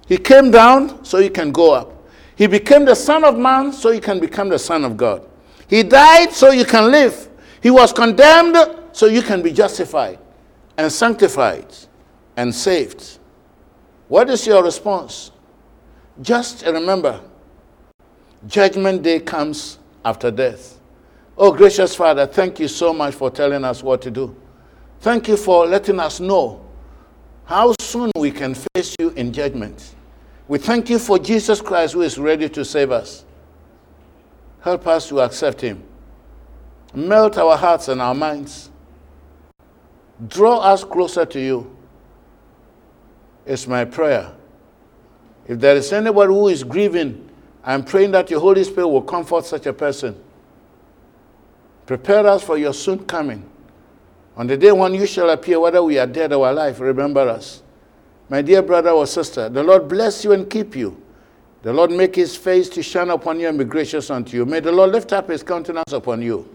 He 0.08 0.18
came 0.18 0.50
down 0.50 1.06
so 1.06 1.20
you 1.20 1.30
can 1.30 1.52
go 1.52 1.74
up. 1.74 1.94
He 2.36 2.48
became 2.48 2.86
the 2.86 2.96
Son 2.96 3.24
of 3.24 3.38
Man 3.38 3.72
so 3.72 3.92
you 3.92 4.02
can 4.02 4.20
become 4.20 4.50
the 4.50 4.60
Son 4.60 4.84
of 4.84 4.98
God. 4.98 5.28
He 5.68 5.84
died 5.84 6.32
so 6.32 6.52
you 6.52 6.66
can 6.66 6.92
live. 6.92 7.30
He 7.62 7.70
was 7.70 7.92
condemned 7.92 8.58
so 8.94 9.06
you 9.06 9.22
can 9.22 9.42
be 9.42 9.52
justified 9.52 10.18
and 10.78 10.92
sanctified 10.92 11.76
and 12.36 12.54
saved. 12.54 13.20
What 14.08 14.30
is 14.30 14.48
your 14.48 14.64
response? 14.64 15.32
Just 16.22 16.66
remember 16.66 17.22
Judgment 18.48 19.04
day 19.04 19.20
comes 19.20 19.78
after 20.06 20.32
death. 20.32 20.80
Oh, 21.38 21.52
gracious 21.52 21.94
Father, 21.96 22.26
thank 22.26 22.60
you 22.60 22.68
so 22.68 22.94
much 22.94 23.14
for 23.14 23.30
telling 23.30 23.64
us 23.64 23.84
what 23.84 24.02
to 24.04 24.12
do. 24.12 24.36
Thank 25.02 25.28
you 25.28 25.38
for 25.38 25.68
letting 25.68 26.00
us 26.00 26.20
know 26.20 26.66
how 27.46 27.74
soon 27.80 28.12
we 28.18 28.32
can 28.32 28.56
face 28.56 28.96
you 29.00 29.10
in 29.10 29.32
judgment. 29.32 29.96
We 30.48 30.58
thank 30.58 30.90
you 30.90 30.98
for 30.98 31.20
Jesus 31.20 31.62
Christ 31.62 31.94
who 31.94 32.02
is 32.02 32.18
ready 32.18 32.48
to 32.50 32.64
save 32.64 32.92
us. 32.92 33.26
Help 34.62 34.88
us 34.88 35.10
to 35.10 35.22
accept 35.22 35.62
him. 35.62 35.84
Melt 36.94 37.38
our 37.38 37.58
hearts 37.58 37.90
and 37.90 38.02
our 38.02 38.16
minds. 38.16 38.70
Draw 40.28 40.58
us 40.60 40.84
closer 40.84 41.26
to 41.26 41.40
you. 41.40 41.76
It's 43.46 43.68
my 43.68 43.86
prayer. 43.86 44.34
If 45.48 45.60
there 45.60 45.76
is 45.76 45.92
anybody 45.94 46.34
who 46.34 46.48
is 46.48 46.64
grieving, 46.64 47.27
I'm 47.68 47.84
praying 47.84 48.12
that 48.12 48.32
your 48.32 48.40
Holy 48.40 48.64
Spirit 48.64 48.88
will 48.88 49.02
comfort 49.02 49.46
such 49.46 49.66
a 49.66 49.74
person. 49.74 50.16
Prepare 51.86 52.26
us 52.26 52.42
for 52.42 52.58
your 52.58 52.74
soon 52.74 53.00
coming. 53.00 53.44
On 54.38 54.48
the 54.48 54.56
day 54.56 54.72
when 54.72 54.94
you 54.94 55.06
shall 55.06 55.30
appear, 55.32 55.60
whether 55.60 55.84
we 55.84 56.00
are 56.00 56.08
dead 56.08 56.32
or 56.32 56.50
alive, 56.50 56.80
remember 56.80 57.28
us. 57.28 57.62
My 58.30 58.42
dear 58.42 58.62
brother 58.62 58.92
or 58.92 59.06
sister, 59.06 59.50
the 59.50 59.62
Lord 59.62 59.90
bless 59.90 60.24
you 60.24 60.32
and 60.32 60.50
keep 60.50 60.78
you. 60.78 61.02
The 61.62 61.74
Lord 61.74 61.92
make 61.92 62.16
his 62.16 62.38
face 62.38 62.70
to 62.70 62.82
shine 62.82 63.10
upon 63.10 63.38
you 63.42 63.50
and 63.50 63.58
be 63.58 63.66
gracious 63.66 64.10
unto 64.10 64.38
you. 64.38 64.46
May 64.46 64.62
the 64.62 64.72
Lord 64.72 64.94
lift 64.94 65.12
up 65.12 65.30
his 65.30 65.44
countenance 65.44 65.92
upon 65.92 66.22
you 66.22 66.48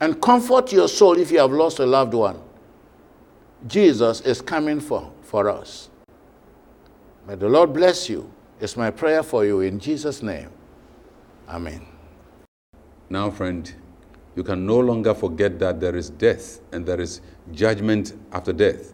and 0.00 0.20
comfort 0.20 0.72
your 0.72 0.88
soul 0.88 1.16
if 1.16 1.30
you 1.30 1.38
have 1.38 1.52
lost 1.52 1.78
a 1.78 1.86
loved 1.86 2.12
one. 2.12 2.38
Jesus 3.66 4.20
is 4.20 4.42
coming 4.42 4.78
for, 4.78 5.10
for 5.22 5.48
us. 5.48 5.88
May 7.26 7.36
the 7.36 7.48
Lord 7.48 7.72
bless 7.72 8.10
you. 8.10 8.30
It's 8.60 8.76
my 8.76 8.90
prayer 8.90 9.22
for 9.22 9.46
you 9.46 9.60
in 9.60 9.78
Jesus' 9.78 10.22
name. 10.22 10.50
Amen. 11.48 11.80
Now, 13.08 13.30
friend, 13.30 13.72
you 14.36 14.42
can 14.42 14.66
no 14.66 14.78
longer 14.78 15.14
forget 15.14 15.58
that 15.60 15.80
there 15.80 15.96
is 15.96 16.10
death 16.10 16.60
and 16.70 16.84
there 16.84 17.00
is 17.00 17.22
judgment 17.52 18.12
after 18.32 18.52
death. 18.52 18.92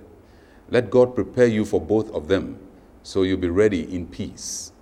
Let 0.71 0.89
God 0.89 1.17
prepare 1.17 1.49
you 1.49 1.65
for 1.65 1.81
both 1.81 2.13
of 2.13 2.29
them 2.29 2.61
so 3.03 3.25
you'll 3.25 3.39
be 3.39 3.49
ready 3.49 3.93
in 3.93 4.07
peace. 4.07 4.73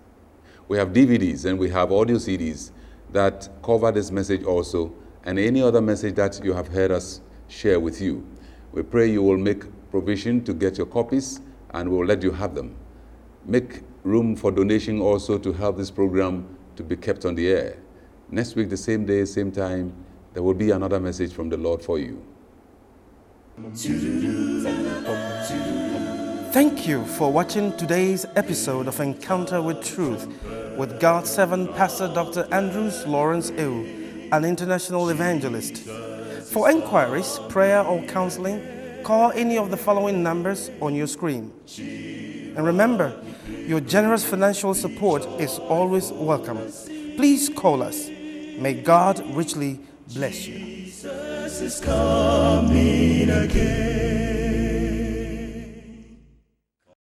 We 0.69 0.77
have 0.77 0.89
DVDs 0.89 1.47
and 1.47 1.59
we 1.59 1.71
have 1.71 1.91
audio 1.91 2.17
CDs 2.17 2.71
that 3.11 3.49
cover 3.63 3.91
this 3.91 4.11
message 4.11 4.45
also 4.45 4.93
and 5.25 5.39
any 5.39 5.63
other 5.63 5.81
message 5.81 6.15
that 6.17 6.45
you 6.45 6.53
have 6.53 6.69
heard 6.69 6.91
us 6.91 7.23
share 7.49 7.81
with 7.81 8.03
you. 8.03 8.27
We 8.73 8.83
pray 8.83 9.11
you 9.11 9.23
will 9.23 9.39
make 9.39 9.65
provision 9.91 10.45
to 10.45 10.53
get 10.53 10.77
your 10.77 10.87
copies 10.87 11.41
and 11.71 11.91
we'll 11.91 12.07
let 12.07 12.23
you 12.23 12.33
have 12.33 12.55
them. 12.55 12.77
Make 13.47 13.81
room 14.05 14.37
for 14.37 14.53
donation 14.53 15.01
also 15.01 15.39
to 15.39 15.53
help 15.53 15.79
this 15.79 15.91
program 15.91 16.47
to 16.77 16.83
be 16.83 16.95
kept 16.95 17.25
on 17.25 17.35
the 17.35 17.49
air. 17.49 17.79
Next 18.31 18.55
week, 18.55 18.69
the 18.69 18.77
same 18.77 19.07
day, 19.07 19.25
same 19.25 19.51
time, 19.51 19.93
there 20.35 20.43
will 20.43 20.55
be 20.55 20.71
another 20.71 21.01
message 21.01 21.33
from 21.33 21.49
the 21.49 21.57
Lord 21.57 21.83
for 21.83 21.99
you. 21.99 22.23
Thank 26.53 26.87
you 26.87 27.05
for 27.05 27.33
watching 27.33 27.77
today's 27.77 28.27
episode 28.37 28.89
of 28.89 29.01
Encounter 29.01 29.63
with 29.63 29.83
Truth 29.85 30.29
with 30.77 31.01
God's 31.01 31.31
servant 31.31 31.75
Pastor 31.75 32.09
Dr. 32.13 32.47
Andrews 32.53 33.07
Lawrence 33.07 33.51
Ew, 33.51 34.29
an 34.33 34.45
international 34.45 35.09
evangelist. 35.09 35.79
For 36.53 36.71
inquiries, 36.71 37.41
prayer, 37.49 37.83
or 37.83 38.03
counseling, 38.05 38.61
call 39.03 39.33
any 39.33 39.57
of 39.57 39.71
the 39.71 39.77
following 39.77 40.23
numbers 40.23 40.71
on 40.81 40.95
your 40.95 41.07
screen. 41.07 41.53
And 42.57 42.65
remember, 42.65 43.15
your 43.49 43.81
generous 43.81 44.25
financial 44.25 44.75
support 44.75 45.27
is 45.41 45.59
always 45.59 46.13
welcome. 46.13 46.59
Please 47.17 47.49
call 47.49 47.83
us. 47.83 48.09
May 48.59 48.75
God 48.75 49.21
richly 49.35 49.81
bless 50.15 50.47
you. 50.47 50.85